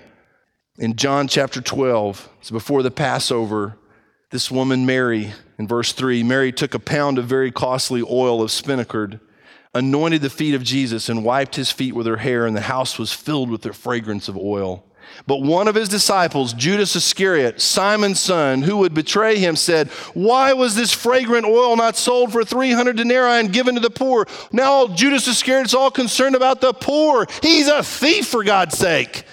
In 0.78 0.96
John 0.96 1.28
chapter 1.28 1.60
12, 1.60 2.30
it's 2.40 2.50
before 2.50 2.82
the 2.82 2.90
Passover, 2.90 3.76
this 4.30 4.50
woman, 4.50 4.86
Mary, 4.86 5.34
in 5.58 5.68
verse 5.68 5.92
3, 5.92 6.22
Mary 6.22 6.52
took 6.52 6.72
a 6.72 6.78
pound 6.78 7.18
of 7.18 7.26
very 7.26 7.52
costly 7.52 8.02
oil 8.02 8.40
of 8.40 8.50
spikenard, 8.50 9.20
anointed 9.74 10.22
the 10.22 10.30
feet 10.30 10.54
of 10.54 10.62
Jesus, 10.62 11.10
and 11.10 11.22
wiped 11.22 11.56
his 11.56 11.70
feet 11.70 11.94
with 11.94 12.06
her 12.06 12.16
hair, 12.16 12.46
and 12.46 12.56
the 12.56 12.62
house 12.62 12.98
was 12.98 13.12
filled 13.12 13.50
with 13.50 13.60
the 13.60 13.74
fragrance 13.74 14.26
of 14.26 14.38
oil. 14.38 14.86
But 15.26 15.42
one 15.42 15.68
of 15.68 15.74
his 15.74 15.88
disciples, 15.88 16.52
Judas 16.52 16.96
Iscariot, 16.96 17.60
Simon's 17.60 18.18
son, 18.18 18.62
who 18.62 18.78
would 18.78 18.94
betray 18.94 19.38
him, 19.38 19.54
said, 19.54 19.88
Why 20.14 20.52
was 20.52 20.74
this 20.74 20.92
fragrant 20.92 21.46
oil 21.46 21.76
not 21.76 21.96
sold 21.96 22.32
for 22.32 22.44
300 22.44 22.96
denarii 22.96 23.40
and 23.40 23.52
given 23.52 23.76
to 23.76 23.80
the 23.80 23.90
poor? 23.90 24.26
Now 24.50 24.88
Judas 24.88 25.28
Iscariot's 25.28 25.74
all 25.74 25.90
concerned 25.90 26.34
about 26.34 26.60
the 26.60 26.72
poor. 26.72 27.26
He's 27.42 27.68
a 27.68 27.82
thief, 27.82 28.22
for 28.32 28.42
God's 28.42 28.76
sake. 28.76 29.24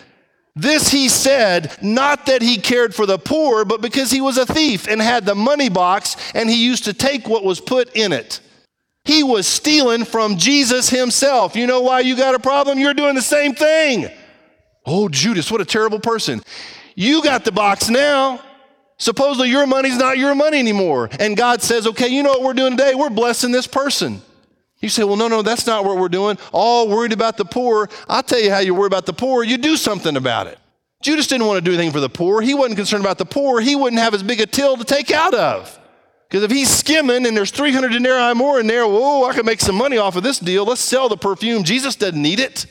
This 0.55 0.89
he 0.89 1.07
said, 1.07 1.77
not 1.81 2.25
that 2.25 2.41
he 2.41 2.57
cared 2.57 2.93
for 2.93 3.05
the 3.05 3.17
poor, 3.17 3.63
but 3.63 3.81
because 3.81 4.11
he 4.11 4.19
was 4.19 4.37
a 4.37 4.45
thief 4.45 4.87
and 4.87 5.01
had 5.01 5.25
the 5.25 5.35
money 5.35 5.69
box 5.69 6.17
and 6.35 6.49
he 6.49 6.65
used 6.65 6.85
to 6.85 6.93
take 6.93 7.27
what 7.27 7.45
was 7.45 7.61
put 7.61 7.95
in 7.95 8.11
it. 8.11 8.41
He 9.05 9.23
was 9.23 9.47
stealing 9.47 10.03
from 10.03 10.37
Jesus 10.37 10.89
himself. 10.89 11.55
You 11.55 11.65
know 11.65 11.81
why 11.81 12.01
you 12.01 12.15
got 12.17 12.35
a 12.35 12.39
problem? 12.39 12.77
You're 12.77 12.93
doing 12.93 13.15
the 13.15 13.21
same 13.21 13.55
thing. 13.55 14.11
Oh, 14.89 15.07
Judas, 15.07 15.51
what 15.51 15.61
a 15.61 15.65
terrible 15.65 15.99
person. 15.99 16.41
You 16.95 17.21
got 17.23 17.45
the 17.45 17.51
box 17.51 17.89
now. 17.89 18.41
Supposedly 18.97 19.49
your 19.49 19.67
money's 19.67 19.97
not 19.97 20.17
your 20.17 20.33
money 20.33 20.57
anymore. 20.57 21.09
And 21.19 21.37
God 21.37 21.61
says, 21.61 21.85
okay, 21.87 22.07
you 22.07 22.23
know 22.23 22.31
what 22.31 22.41
we're 22.41 22.53
doing 22.53 22.75
today? 22.75 22.95
We're 22.95 23.11
blessing 23.11 23.51
this 23.51 23.67
person. 23.67 24.21
You 24.79 24.89
say, 24.89 25.03
well, 25.03 25.15
no, 25.15 25.27
no, 25.27 25.41
that's 25.43 25.67
not 25.67 25.85
what 25.85 25.97
we're 25.97 26.09
doing. 26.09 26.37
All 26.51 26.89
worried 26.89 27.13
about 27.13 27.37
the 27.37 27.45
poor. 27.45 27.87
I'll 28.07 28.23
tell 28.23 28.39
you 28.39 28.49
how 28.49 28.59
you 28.59 28.73
worry 28.73 28.87
about 28.87 29.05
the 29.05 29.13
poor. 29.13 29.43
You 29.43 29.57
do 29.57 29.77
something 29.77 30.17
about 30.17 30.47
it. 30.47 30.57
Judas 31.03 31.27
didn't 31.27 31.45
want 31.45 31.57
to 31.57 31.61
do 31.61 31.71
anything 31.71 31.91
for 31.91 31.99
the 31.99 32.09
poor. 32.09 32.41
He 32.41 32.55
wasn't 32.55 32.77
concerned 32.77 33.03
about 33.03 33.19
the 33.19 33.25
poor. 33.25 33.61
He 33.61 33.75
wouldn't 33.75 34.01
have 34.01 34.13
as 34.13 34.23
big 34.23 34.41
a 34.41 34.45
till 34.47 34.75
to 34.75 34.83
take 34.83 35.11
out 35.11 35.33
of. 35.33 35.79
Because 36.27 36.43
if 36.43 36.51
he's 36.51 36.69
skimming 36.69 37.25
and 37.25 37.37
there's 37.37 37.51
300 37.51 37.91
denarii 37.91 38.33
more 38.33 38.59
in 38.59 38.67
there, 38.67 38.87
whoa, 38.87 39.25
I 39.25 39.33
can 39.33 39.45
make 39.45 39.61
some 39.61 39.75
money 39.75 39.97
off 39.97 40.15
of 40.15 40.23
this 40.23 40.39
deal. 40.39 40.65
Let's 40.65 40.81
sell 40.81 41.09
the 41.09 41.17
perfume. 41.17 41.63
Jesus 41.63 41.95
doesn't 41.95 42.21
need 42.21 42.39
it. 42.39 42.65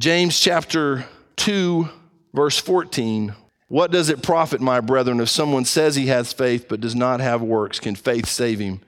James 0.00 0.40
chapter 0.40 1.04
2, 1.36 1.86
verse 2.32 2.56
14. 2.56 3.34
What 3.68 3.90
does 3.90 4.08
it 4.08 4.22
profit, 4.22 4.62
my 4.62 4.80
brethren, 4.80 5.20
if 5.20 5.28
someone 5.28 5.66
says 5.66 5.94
he 5.94 6.06
has 6.06 6.32
faith 6.32 6.68
but 6.70 6.80
does 6.80 6.94
not 6.94 7.20
have 7.20 7.42
works? 7.42 7.78
Can 7.78 7.94
faith 7.94 8.24
save 8.24 8.60
him? 8.60 8.80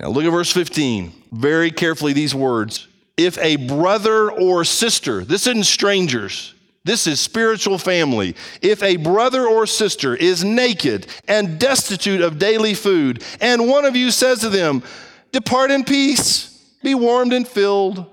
Now 0.00 0.08
look 0.08 0.24
at 0.24 0.30
verse 0.30 0.50
15. 0.50 1.12
Very 1.32 1.70
carefully, 1.70 2.14
these 2.14 2.34
words. 2.34 2.88
If 3.18 3.36
a 3.36 3.56
brother 3.56 4.32
or 4.32 4.64
sister, 4.64 5.22
this 5.22 5.46
isn't 5.46 5.64
strangers, 5.64 6.54
this 6.82 7.06
is 7.06 7.20
spiritual 7.20 7.76
family. 7.76 8.34
If 8.62 8.82
a 8.82 8.96
brother 8.96 9.46
or 9.46 9.66
sister 9.66 10.16
is 10.16 10.44
naked 10.44 11.08
and 11.28 11.60
destitute 11.60 12.22
of 12.22 12.38
daily 12.38 12.72
food, 12.72 13.22
and 13.42 13.68
one 13.68 13.84
of 13.84 13.96
you 13.96 14.10
says 14.10 14.40
to 14.40 14.48
them, 14.48 14.82
Depart 15.30 15.70
in 15.70 15.84
peace, 15.84 16.58
be 16.82 16.94
warmed 16.94 17.34
and 17.34 17.46
filled, 17.46 18.06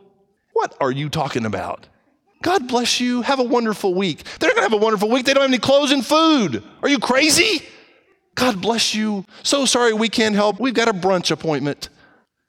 what 0.51 0.75
are 0.81 0.91
you 0.91 1.07
talking 1.07 1.45
about? 1.45 1.87
God 2.45 2.67
bless 2.67 2.99
you. 2.99 3.23
Have 3.23 3.39
a 3.39 3.43
wonderful 3.43 3.95
week. 3.95 4.23
They're 4.38 4.51
going 4.51 4.58
to 4.58 4.69
have 4.69 4.73
a 4.73 4.77
wonderful 4.77 5.10
week. 5.10 5.25
They 5.25 5.34
don't 5.34 5.41
have 5.41 5.49
any 5.49 5.58
clothes 5.58 5.91
and 5.91 6.05
food. 6.05 6.62
Are 6.84 6.88
you 6.88 6.99
crazy? 6.99 7.65
God 8.36 8.62
bless 8.62 8.93
you. 8.93 9.25
So 9.41 9.65
sorry 9.65 9.93
we 9.93 10.10
can't 10.10 10.36
help. 10.36 10.60
We've 10.60 10.75
got 10.75 10.88
a 10.88 10.93
brunch 10.93 11.31
appointment. 11.31 11.89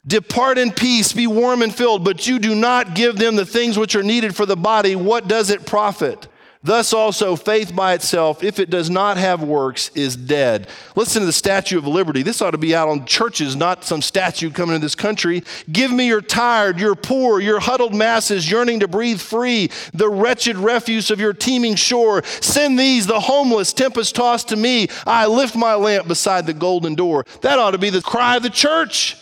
Depart 0.07 0.59
in 0.59 0.71
peace, 0.71 1.15
be 1.15 1.27
warm 1.27 1.63
and 1.63 1.75
filled, 1.75 2.05
but 2.05 2.27
you 2.27 2.39
do 2.39 2.55
not 2.55 2.95
give 2.95 3.17
them 3.17 3.37
the 3.37 3.47
things 3.47 3.79
which 3.79 3.97
are 3.97 4.03
needed 4.03 4.37
for 4.37 4.45
the 4.45 4.55
body. 4.55 4.97
What 4.97 5.29
does 5.29 5.49
it 5.49 5.65
profit? 5.65 6.29
Thus 6.67 6.93
also, 6.93 7.37
faith 7.37 7.77
by 7.77 7.95
itself, 7.95 8.43
if 8.43 8.59
it 8.59 8.71
does 8.71 8.91
not 8.91 9.19
have 9.19 9.41
works, 9.41 9.93
is 9.95 10.17
dead. 10.17 10.67
Listen 10.97 11.21
to 11.21 11.27
the 11.27 11.33
Statue 11.33 11.79
of 11.79 11.87
Liberty. 11.87 12.25
This 12.25 12.43
ought 12.43 12.51
to 12.51 12.59
be 12.59 12.75
out 12.75 12.89
on 12.89 13.07
churches, 13.07 13.55
not 13.55 13.85
some 13.85 14.03
statue 14.03 14.51
coming 14.51 14.75
to 14.75 14.81
this 14.81 14.97
country. 14.97 15.45
Give 15.71 15.93
me 15.93 16.09
your 16.09 16.21
tired, 16.21 16.81
your 16.81 16.97
poor, 16.97 17.39
your 17.39 17.61
huddled 17.61 17.95
masses 17.95 18.51
yearning 18.51 18.81
to 18.81 18.89
breathe 18.89 19.21
free, 19.21 19.71
the 19.95 20.09
wretched 20.09 20.57
refuse 20.57 21.13
of 21.13 21.21
your 21.21 21.33
teeming 21.33 21.77
shore. 21.77 22.25
Send 22.25 22.77
these, 22.77 23.07
the 23.07 23.21
homeless, 23.21 23.73
tempest 23.73 24.17
tossed 24.17 24.49
to 24.49 24.57
me. 24.57 24.89
I 25.07 25.27
lift 25.27 25.55
my 25.55 25.77
lamp 25.77 26.09
beside 26.09 26.47
the 26.47 26.53
golden 26.53 26.97
door. 26.97 27.27
That 27.43 27.61
ought 27.61 27.71
to 27.71 27.79
be 27.79 27.91
the 27.91 28.03
cry 28.03 28.39
of 28.39 28.43
the 28.43 28.51
church. 28.51 29.17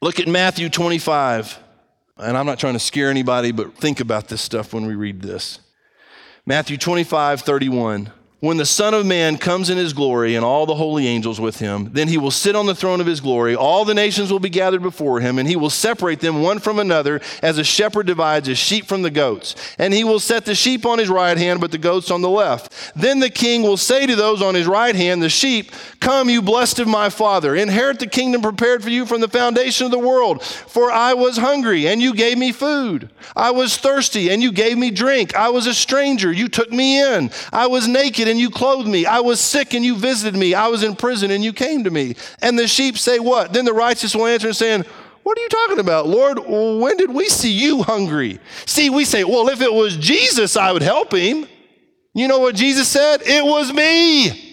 Look 0.00 0.20
at 0.20 0.28
Matthew 0.28 0.68
25. 0.68 1.58
And 2.18 2.36
I'm 2.36 2.46
not 2.46 2.60
trying 2.60 2.74
to 2.74 2.78
scare 2.78 3.10
anybody, 3.10 3.50
but 3.50 3.76
think 3.76 3.98
about 3.98 4.28
this 4.28 4.40
stuff 4.40 4.72
when 4.72 4.86
we 4.86 4.94
read 4.94 5.20
this. 5.20 5.58
Matthew 6.50 6.78
25, 6.78 7.42
31. 7.42 8.10
When 8.40 8.56
the 8.56 8.64
Son 8.64 8.94
of 8.94 9.04
Man 9.04 9.36
comes 9.36 9.68
in 9.68 9.76
his 9.76 9.92
glory 9.92 10.34
and 10.34 10.42
all 10.42 10.64
the 10.64 10.74
holy 10.74 11.06
angels 11.06 11.38
with 11.38 11.58
him, 11.58 11.90
then 11.92 12.08
he 12.08 12.16
will 12.16 12.30
sit 12.30 12.56
on 12.56 12.64
the 12.64 12.74
throne 12.74 12.98
of 12.98 13.06
his 13.06 13.20
glory. 13.20 13.54
All 13.54 13.84
the 13.84 13.92
nations 13.92 14.32
will 14.32 14.40
be 14.40 14.48
gathered 14.48 14.80
before 14.80 15.20
him, 15.20 15.38
and 15.38 15.46
he 15.46 15.56
will 15.56 15.68
separate 15.68 16.20
them 16.20 16.40
one 16.40 16.58
from 16.58 16.78
another 16.78 17.20
as 17.42 17.58
a 17.58 17.64
shepherd 17.64 18.06
divides 18.06 18.48
his 18.48 18.56
sheep 18.56 18.86
from 18.86 19.02
the 19.02 19.10
goats. 19.10 19.54
And 19.78 19.92
he 19.92 20.04
will 20.04 20.18
set 20.18 20.46
the 20.46 20.54
sheep 20.54 20.86
on 20.86 20.98
his 20.98 21.10
right 21.10 21.36
hand, 21.36 21.60
but 21.60 21.70
the 21.70 21.76
goats 21.76 22.10
on 22.10 22.22
the 22.22 22.30
left. 22.30 22.72
Then 22.96 23.20
the 23.20 23.28
king 23.28 23.62
will 23.62 23.76
say 23.76 24.06
to 24.06 24.16
those 24.16 24.40
on 24.40 24.54
his 24.54 24.66
right 24.66 24.96
hand, 24.96 25.22
the 25.22 25.28
sheep, 25.28 25.72
Come, 26.00 26.30
you 26.30 26.40
blessed 26.40 26.78
of 26.78 26.88
my 26.88 27.10
Father, 27.10 27.54
inherit 27.54 27.98
the 27.98 28.06
kingdom 28.06 28.40
prepared 28.40 28.82
for 28.82 28.88
you 28.88 29.04
from 29.04 29.20
the 29.20 29.28
foundation 29.28 29.84
of 29.84 29.92
the 29.92 29.98
world. 29.98 30.42
For 30.42 30.90
I 30.90 31.12
was 31.12 31.36
hungry, 31.36 31.88
and 31.88 32.00
you 32.00 32.14
gave 32.14 32.38
me 32.38 32.52
food. 32.52 33.10
I 33.36 33.50
was 33.50 33.76
thirsty, 33.76 34.30
and 34.30 34.42
you 34.42 34.50
gave 34.50 34.78
me 34.78 34.90
drink. 34.90 35.34
I 35.34 35.50
was 35.50 35.66
a 35.66 35.74
stranger, 35.74 36.32
you 36.32 36.48
took 36.48 36.72
me 36.72 37.02
in. 37.02 37.30
I 37.52 37.66
was 37.66 37.86
naked 37.86 38.29
and 38.30 38.40
you 38.40 38.48
clothed 38.48 38.88
me. 38.88 39.04
I 39.04 39.20
was 39.20 39.40
sick 39.40 39.74
and 39.74 39.84
you 39.84 39.96
visited 39.96 40.38
me. 40.38 40.54
I 40.54 40.68
was 40.68 40.82
in 40.82 40.96
prison 40.96 41.30
and 41.30 41.44
you 41.44 41.52
came 41.52 41.84
to 41.84 41.90
me. 41.90 42.14
And 42.40 42.58
the 42.58 42.66
sheep 42.66 42.96
say, 42.96 43.18
What? 43.18 43.52
Then 43.52 43.66
the 43.66 43.74
righteous 43.74 44.14
will 44.14 44.26
answer, 44.26 44.52
saying, 44.52 44.84
what 45.22 45.38
are 45.38 45.42
you 45.42 45.48
talking 45.48 45.78
about? 45.80 46.08
Lord, 46.08 46.38
when 46.46 46.96
did 46.96 47.10
we 47.10 47.28
see 47.28 47.52
you 47.52 47.82
hungry? 47.82 48.40
See, 48.64 48.88
we 48.88 49.04
say, 49.04 49.22
well, 49.22 49.48
if 49.50 49.60
it 49.60 49.72
was 49.72 49.96
Jesus, 49.96 50.56
I 50.56 50.72
would 50.72 50.82
help 50.82 51.12
him. 51.12 51.46
You 52.14 52.26
know 52.26 52.38
what 52.38 52.54
Jesus 52.54 52.88
said? 52.88 53.20
It 53.24 53.44
was 53.44 53.72
me. 53.72 54.49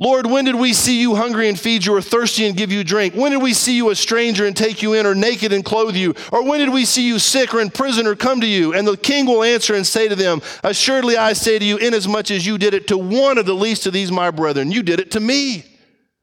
Lord, 0.00 0.26
when 0.26 0.44
did 0.44 0.54
we 0.54 0.74
see 0.74 1.00
you 1.00 1.16
hungry 1.16 1.48
and 1.48 1.58
feed 1.58 1.84
you, 1.84 1.96
or 1.96 2.00
thirsty 2.00 2.46
and 2.46 2.56
give 2.56 2.70
you 2.70 2.84
drink? 2.84 3.14
When 3.14 3.32
did 3.32 3.42
we 3.42 3.52
see 3.52 3.76
you 3.76 3.90
a 3.90 3.96
stranger 3.96 4.46
and 4.46 4.56
take 4.56 4.80
you 4.80 4.94
in, 4.94 5.06
or 5.06 5.14
naked 5.14 5.52
and 5.52 5.64
clothe 5.64 5.96
you? 5.96 6.14
Or 6.30 6.44
when 6.44 6.60
did 6.60 6.68
we 6.68 6.84
see 6.84 7.04
you 7.04 7.18
sick 7.18 7.52
or 7.52 7.60
in 7.60 7.68
prison 7.68 8.06
or 8.06 8.14
come 8.14 8.40
to 8.40 8.46
you? 8.46 8.74
And 8.74 8.86
the 8.86 8.96
king 8.96 9.26
will 9.26 9.42
answer 9.42 9.74
and 9.74 9.84
say 9.84 10.06
to 10.06 10.14
them, 10.14 10.40
Assuredly 10.62 11.16
I 11.16 11.32
say 11.32 11.58
to 11.58 11.64
you, 11.64 11.78
inasmuch 11.78 12.30
as 12.30 12.46
you 12.46 12.58
did 12.58 12.74
it 12.74 12.86
to 12.88 12.96
one 12.96 13.38
of 13.38 13.46
the 13.46 13.54
least 13.54 13.86
of 13.88 13.92
these 13.92 14.12
my 14.12 14.30
brethren, 14.30 14.70
you 14.70 14.84
did 14.84 15.00
it 15.00 15.10
to 15.12 15.20
me. 15.20 15.64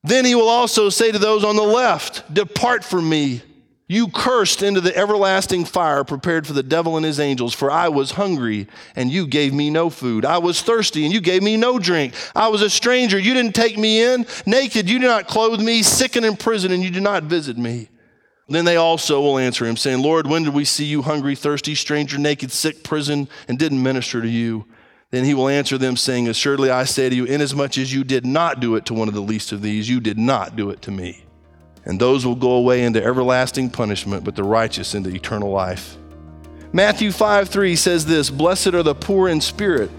Then 0.03 0.23
he 0.23 0.35
will 0.35 0.47
also 0.47 0.89
say 0.89 1.11
to 1.11 1.19
those 1.19 1.43
on 1.43 1.57
the 1.57 1.63
left, 1.63 2.33
Depart 2.33 2.85
from 2.85 3.09
me 3.09 3.41
you 3.87 4.07
cursed 4.07 4.63
into 4.63 4.81
the 4.81 4.95
everlasting 4.97 5.63
fire 5.63 6.03
prepared 6.03 6.47
for 6.47 6.53
the 6.53 6.63
devil 6.63 6.97
and 6.97 7.05
his 7.05 7.19
angels. 7.19 7.53
For 7.53 7.69
I 7.69 7.89
was 7.89 8.11
hungry, 8.11 8.67
and 8.95 9.11
you 9.11 9.27
gave 9.27 9.53
me 9.53 9.69
no 9.69 9.91
food. 9.91 10.25
I 10.25 10.39
was 10.39 10.61
thirsty, 10.61 11.05
and 11.05 11.13
you 11.13 11.21
gave 11.21 11.43
me 11.43 11.55
no 11.55 11.77
drink. 11.77 12.15
I 12.35 12.47
was 12.47 12.63
a 12.63 12.69
stranger, 12.69 13.19
you 13.19 13.35
didn't 13.35 13.53
take 13.53 13.77
me 13.77 14.01
in. 14.03 14.25
Naked, 14.47 14.89
you 14.89 14.97
did 14.97 15.07
not 15.07 15.27
clothe 15.27 15.61
me. 15.61 15.83
Sick 15.83 16.15
and 16.15 16.25
in 16.25 16.35
prison, 16.35 16.71
and 16.71 16.83
you 16.83 16.89
did 16.89 17.03
not 17.03 17.23
visit 17.23 17.57
me. 17.57 17.89
Then 18.47 18.65
they 18.65 18.75
also 18.75 19.21
will 19.21 19.37
answer 19.37 19.65
him, 19.65 19.77
saying, 19.77 20.01
Lord, 20.01 20.27
when 20.27 20.43
did 20.43 20.53
we 20.53 20.65
see 20.65 20.85
you 20.85 21.03
hungry, 21.03 21.35
thirsty, 21.35 21.75
stranger, 21.75 22.17
naked, 22.17 22.51
sick, 22.51 22.83
prison, 22.83 23.27
and 23.47 23.59
didn't 23.59 23.81
minister 23.81 24.21
to 24.21 24.27
you? 24.27 24.65
Then 25.11 25.25
he 25.25 25.35
will 25.35 25.47
answer 25.47 25.77
them, 25.77 25.95
saying, 25.95 26.27
Assuredly 26.27 26.71
I 26.71 26.85
say 26.85 27.09
to 27.09 27.15
you, 27.15 27.25
inasmuch 27.25 27.77
as 27.77 27.93
you 27.93 28.03
did 28.03 28.25
not 28.25 28.59
do 28.59 28.75
it 28.75 28.85
to 28.87 28.95
one 28.95 29.07
of 29.07 29.13
the 29.13 29.21
least 29.21 29.51
of 29.51 29.61
these, 29.61 29.89
you 29.89 29.99
did 29.99 30.17
not 30.17 30.55
do 30.55 30.71
it 30.71 30.81
to 30.83 30.91
me 30.91 31.24
and 31.85 31.99
those 31.99 32.25
will 32.25 32.35
go 32.35 32.53
away 32.53 32.83
into 32.83 33.03
everlasting 33.03 33.69
punishment, 33.69 34.23
but 34.23 34.35
the 34.35 34.43
righteous 34.43 34.95
into 34.95 35.09
eternal 35.09 35.51
life. 35.51 35.97
Matthew 36.73 37.11
5 37.11 37.49
3 37.49 37.75
says 37.75 38.05
this 38.05 38.29
Blessed 38.29 38.73
are 38.73 38.83
the 38.83 38.95
poor 38.95 39.29
in 39.29 39.39
spirit. 39.39 39.89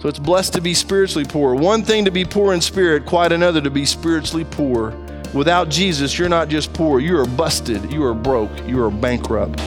So 0.00 0.08
it's 0.08 0.18
blessed 0.18 0.52
to 0.54 0.60
be 0.60 0.74
spiritually 0.74 1.24
poor. 1.24 1.54
One 1.54 1.84
thing 1.84 2.04
to 2.04 2.10
be 2.10 2.24
poor 2.24 2.54
in 2.54 2.60
spirit, 2.60 3.06
quite 3.06 3.30
another 3.30 3.60
to 3.60 3.70
be 3.70 3.86
spiritually 3.86 4.44
poor. 4.44 4.90
Without 5.32 5.68
Jesus, 5.68 6.18
you're 6.18 6.28
not 6.28 6.48
just 6.48 6.72
poor, 6.72 7.00
you 7.00 7.16
are 7.16 7.24
busted, 7.24 7.90
you 7.90 8.04
are 8.04 8.14
broke, 8.14 8.50
you 8.66 8.82
are 8.82 8.90
bankrupt. 8.90 9.60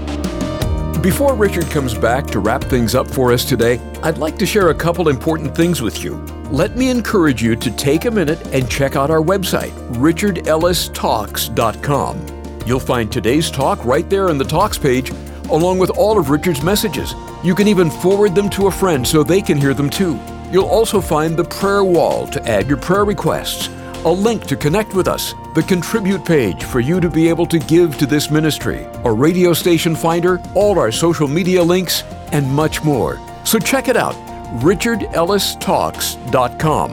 Before 1.02 1.36
Richard 1.36 1.66
comes 1.66 1.94
back 1.94 2.26
to 2.28 2.40
wrap 2.40 2.64
things 2.64 2.96
up 2.96 3.08
for 3.08 3.32
us 3.32 3.46
today, 3.46 3.80
I'd 4.02 4.18
like 4.18 4.40
to 4.40 4.46
share 4.46 4.70
a 4.70 4.76
couple 4.76 5.10
important 5.10 5.56
things 5.56 5.82
with 5.82 6.04
you. 6.04 6.16
Let 6.50 6.76
me 6.76 6.90
encourage 6.90 7.44
you 7.44 7.56
to 7.58 7.70
take 7.72 8.06
a 8.06 8.12
minute 8.12 8.42
and 8.48 8.68
check 8.70 8.96
out 8.96 9.12
our 9.12 9.22
website, 9.22 9.72
richardellistalks.com. 9.94 12.26
You'll 12.66 12.80
find 12.80 13.12
today's 13.12 13.52
talk 13.52 13.86
right 13.86 14.10
there 14.10 14.30
in 14.30 14.40
the 14.40 14.46
Talks 14.46 14.80
page, 14.80 15.12
along 15.52 15.78
with 15.78 15.92
all 15.92 16.18
of 16.18 16.32
Richard's 16.32 16.64
messages. 16.64 17.14
You 17.44 17.54
can 17.54 17.68
even 17.68 17.92
forward 17.92 18.34
them 18.34 18.50
to 18.52 18.68
a 18.68 18.72
friend 18.72 19.06
so 19.08 19.22
they 19.22 19.42
can 19.42 19.58
hear 19.58 19.76
them 19.76 19.92
too. 19.92 20.20
You'll 20.52 20.66
also 20.66 21.02
find 21.02 21.38
the 21.38 21.44
prayer 21.44 21.84
wall 21.84 22.26
to 22.28 22.42
add 22.50 22.68
your 22.68 22.78
prayer 22.78 23.06
requests 23.06 23.70
a 24.06 24.12
link 24.12 24.46
to 24.46 24.56
connect 24.56 24.94
with 24.94 25.08
us, 25.08 25.34
the 25.56 25.64
contribute 25.64 26.24
page 26.24 26.64
for 26.64 26.80
you 26.80 27.00
to 27.00 27.10
be 27.10 27.28
able 27.28 27.48
to 27.48 27.58
give 27.58 27.98
to 27.98 28.06
this 28.06 28.30
ministry, 28.30 28.88
a 29.04 29.12
radio 29.12 29.52
station 29.52 29.96
finder, 29.96 30.40
all 30.54 30.78
our 30.78 30.92
social 30.92 31.28
media 31.28 31.64
links, 31.64 32.04
and 32.32 32.48
much 32.48 32.84
more. 32.84 33.20
So 33.44 33.58
check 33.58 33.88
it 33.88 33.98
out, 33.98 34.14
richardellistalks.com. 34.62 36.92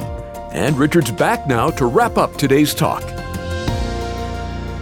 And 0.53 0.79
Richard's 0.79 1.13
back 1.13 1.47
now 1.47 1.69
to 1.71 1.85
wrap 1.87 2.17
up 2.17 2.35
today's 2.37 2.75
talk. 2.75 3.03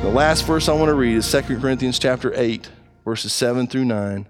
The 0.02 0.08
last 0.08 0.46
verse 0.46 0.68
I 0.68 0.72
want 0.72 0.88
to 0.88 0.94
read 0.94 1.16
is 1.16 1.28
2 1.30 1.58
Corinthians 1.58 1.98
chapter 1.98 2.32
8, 2.34 2.70
verses 3.04 3.32
7 3.32 3.66
through 3.66 3.86
9. 3.86 4.26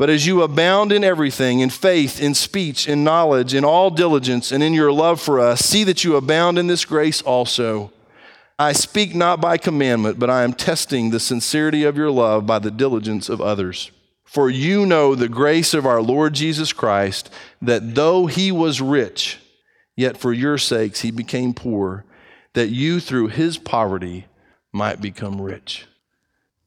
But 0.00 0.08
as 0.08 0.26
you 0.26 0.40
abound 0.40 0.92
in 0.92 1.04
everything, 1.04 1.60
in 1.60 1.68
faith, 1.68 2.22
in 2.22 2.32
speech, 2.32 2.88
in 2.88 3.04
knowledge, 3.04 3.52
in 3.52 3.66
all 3.66 3.90
diligence, 3.90 4.50
and 4.50 4.62
in 4.62 4.72
your 4.72 4.90
love 4.90 5.20
for 5.20 5.38
us, 5.38 5.60
see 5.60 5.84
that 5.84 6.04
you 6.04 6.16
abound 6.16 6.58
in 6.58 6.68
this 6.68 6.86
grace 6.86 7.20
also. 7.20 7.92
I 8.58 8.72
speak 8.72 9.14
not 9.14 9.42
by 9.42 9.58
commandment, 9.58 10.18
but 10.18 10.30
I 10.30 10.42
am 10.42 10.54
testing 10.54 11.10
the 11.10 11.20
sincerity 11.20 11.84
of 11.84 11.98
your 11.98 12.10
love 12.10 12.46
by 12.46 12.58
the 12.58 12.70
diligence 12.70 13.28
of 13.28 13.42
others. 13.42 13.90
For 14.24 14.48
you 14.48 14.86
know 14.86 15.14
the 15.14 15.28
grace 15.28 15.74
of 15.74 15.84
our 15.84 16.00
Lord 16.00 16.32
Jesus 16.32 16.72
Christ, 16.72 17.28
that 17.60 17.94
though 17.94 18.24
he 18.24 18.50
was 18.50 18.80
rich, 18.80 19.36
yet 19.96 20.16
for 20.16 20.32
your 20.32 20.56
sakes 20.56 21.02
he 21.02 21.10
became 21.10 21.52
poor, 21.52 22.06
that 22.54 22.70
you 22.70 23.00
through 23.00 23.26
his 23.26 23.58
poverty 23.58 24.24
might 24.72 25.02
become 25.02 25.42
rich. 25.42 25.84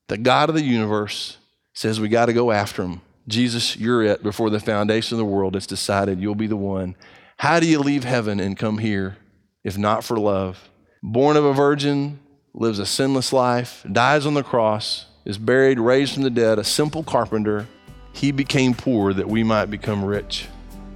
The 0.07 0.19
God 0.19 0.49
of 0.49 0.55
the 0.55 0.61
universe 0.61 1.37
says 1.73 1.99
we 1.99 2.09
got 2.09 2.27
to 2.27 2.33
go 2.33 2.51
after 2.51 2.83
him. 2.83 3.01
Jesus, 3.27 3.77
you're 3.77 4.03
it. 4.03 4.23
Before 4.23 4.49
the 4.49 4.59
foundation 4.59 5.15
of 5.15 5.19
the 5.19 5.25
world, 5.25 5.55
it's 5.55 5.67
decided 5.67 6.19
you'll 6.19 6.35
be 6.35 6.47
the 6.47 6.57
one. 6.57 6.95
How 7.37 7.59
do 7.59 7.67
you 7.67 7.79
leave 7.79 8.03
heaven 8.03 8.39
and 8.39 8.57
come 8.57 8.77
here 8.77 9.17
if 9.63 9.77
not 9.77 10.03
for 10.03 10.17
love? 10.17 10.69
Born 11.01 11.35
of 11.35 11.45
a 11.45 11.53
virgin, 11.53 12.19
lives 12.53 12.79
a 12.79 12.85
sinless 12.85 13.33
life, 13.33 13.85
dies 13.91 14.25
on 14.25 14.33
the 14.33 14.43
cross, 14.43 15.07
is 15.25 15.37
buried, 15.37 15.79
raised 15.79 16.13
from 16.13 16.23
the 16.23 16.29
dead, 16.29 16.59
a 16.59 16.63
simple 16.63 17.03
carpenter. 17.03 17.67
He 18.11 18.31
became 18.31 18.73
poor 18.73 19.13
that 19.13 19.27
we 19.27 19.43
might 19.43 19.65
become 19.65 20.05
rich. 20.05 20.47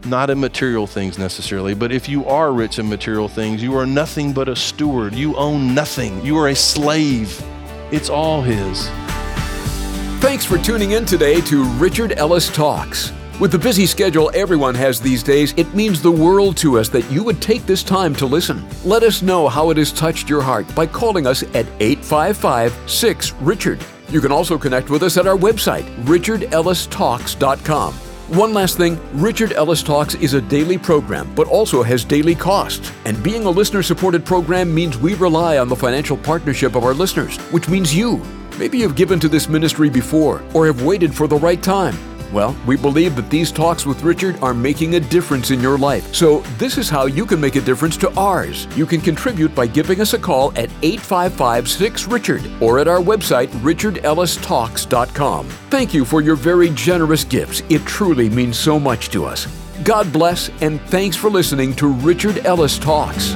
Not 0.06 0.30
in 0.30 0.40
material 0.40 0.86
things 0.86 1.18
necessarily, 1.18 1.74
but 1.74 1.92
if 1.92 2.08
you 2.08 2.26
are 2.26 2.54
rich 2.54 2.78
in 2.78 2.88
material 2.88 3.28
things, 3.28 3.64
you 3.64 3.76
are 3.76 3.86
nothing 3.86 4.32
but 4.32 4.48
a 4.48 4.56
steward. 4.56 5.16
You 5.16 5.36
own 5.36 5.74
nothing. 5.74 6.24
You 6.24 6.38
are 6.38 6.50
a 6.50 6.56
slave. 6.56 7.44
It's 7.92 8.10
all 8.10 8.42
His. 8.42 8.90
Thanks 10.20 10.44
for 10.44 10.58
tuning 10.58 10.92
in 10.92 11.06
today 11.06 11.42
to 11.42 11.64
Richard 11.76 12.14
Ellis 12.18 12.50
Talks. 12.50 13.14
With 13.40 13.52
the 13.52 13.60
busy 13.60 13.86
schedule 13.86 14.32
everyone 14.34 14.74
has 14.74 15.00
these 15.00 15.22
days, 15.22 15.54
it 15.58 15.72
means 15.76 16.02
the 16.02 16.12
world 16.12 16.58
to 16.58 16.80
us 16.80 16.90
that 16.90 17.10
you 17.12 17.24
would 17.24 17.40
take 17.40 17.68
this 17.68 17.84
time 17.84 18.16
to 18.16 18.26
listen. 18.26 18.68
Let 18.84 19.04
us 19.04 19.22
know 19.22 19.48
how 19.48 19.70
it 19.70 19.78
has 19.78 19.92
touched 19.92 20.28
your 20.28 20.42
heart 20.42 20.74
by 20.74 20.88
calling 20.88 21.28
us 21.28 21.44
at 21.44 21.68
855 21.80 22.90
6 22.90 23.34
Richard. 23.34 23.80
You 24.10 24.20
can 24.20 24.32
also 24.32 24.58
connect 24.58 24.90
with 24.90 25.04
us 25.04 25.18
at 25.18 25.28
our 25.28 25.38
website, 25.38 25.86
richardellistalks.com. 26.06 27.94
One 27.94 28.54
last 28.56 28.76
thing 28.76 29.00
Richard 29.14 29.54
Ellis 29.54 29.84
Talks 29.84 30.16
is 30.16 30.34
a 30.34 30.42
daily 30.42 30.80
program, 30.80 31.32
but 31.36 31.46
also 31.46 31.84
has 31.84 32.04
daily 32.04 32.34
costs. 32.34 32.92
And 33.06 33.22
being 33.22 33.46
a 33.46 33.52
listener 33.52 33.84
supported 33.84 34.26
program 34.26 34.74
means 34.74 34.98
we 34.98 35.14
rely 35.14 35.60
on 35.60 35.70
the 35.70 35.76
financial 35.76 36.18
partnership 36.18 36.74
of 36.74 36.84
our 36.84 36.96
listeners, 36.96 37.38
which 37.52 37.70
means 37.70 37.96
you. 37.96 38.20
Maybe 38.58 38.80
you've 38.80 38.96
given 38.96 39.20
to 39.20 39.30
this 39.30 39.48
ministry 39.48 39.90
before 39.90 40.44
or 40.54 40.66
have 40.66 40.82
waited 40.82 41.14
for 41.14 41.28
the 41.28 41.36
right 41.36 41.62
time. 41.62 41.96
Well, 42.34 42.56
we 42.66 42.76
believe 42.76 43.16
that 43.16 43.30
these 43.30 43.52
talks 43.52 43.86
with 43.86 44.04
Richard 44.04 44.38
are 44.42 44.54
making 44.54 44.96
a 44.96 45.00
difference 45.00 45.52
in 45.52 45.62
your 45.62 45.78
life. 45.78 46.14
So, 46.14 46.40
this 46.58 46.78
is 46.78 46.90
how 46.90 47.06
you 47.06 47.26
can 47.26 47.40
make 47.40 47.56
a 47.56 47.62
difference 47.62 47.96
to 47.98 48.14
ours. 48.16 48.68
You 48.76 48.86
can 48.86 49.00
contribute 49.00 49.56
by 49.56 49.68
giving 49.68 50.02
us 50.02 50.14
a 50.14 50.20
call 50.20 50.50
at 50.58 50.70
855 50.82 51.70
6 51.70 52.08
Richard 52.08 52.50
or 52.60 52.80
at 52.80 52.88
our 52.88 53.00
website, 53.00 53.48
richardellistalks.com. 53.62 55.48
Thank 55.70 55.94
you 55.94 56.04
for 56.04 56.22
your 56.22 56.36
very 56.36 56.70
generous 56.72 57.24
gifts. 57.24 57.62
It 57.70 57.86
truly 57.86 58.30
means 58.30 58.60
so 58.60 58.78
much 58.78 59.10
to 59.10 59.24
us. 59.24 59.48
God 59.84 60.12
bless, 60.12 60.50
and 60.62 60.82
thanks 60.90 61.16
for 61.16 61.30
listening 61.30 61.74
to 61.76 61.88
Richard 61.88 62.46
Ellis 62.46 62.78
Talks. 62.78 63.36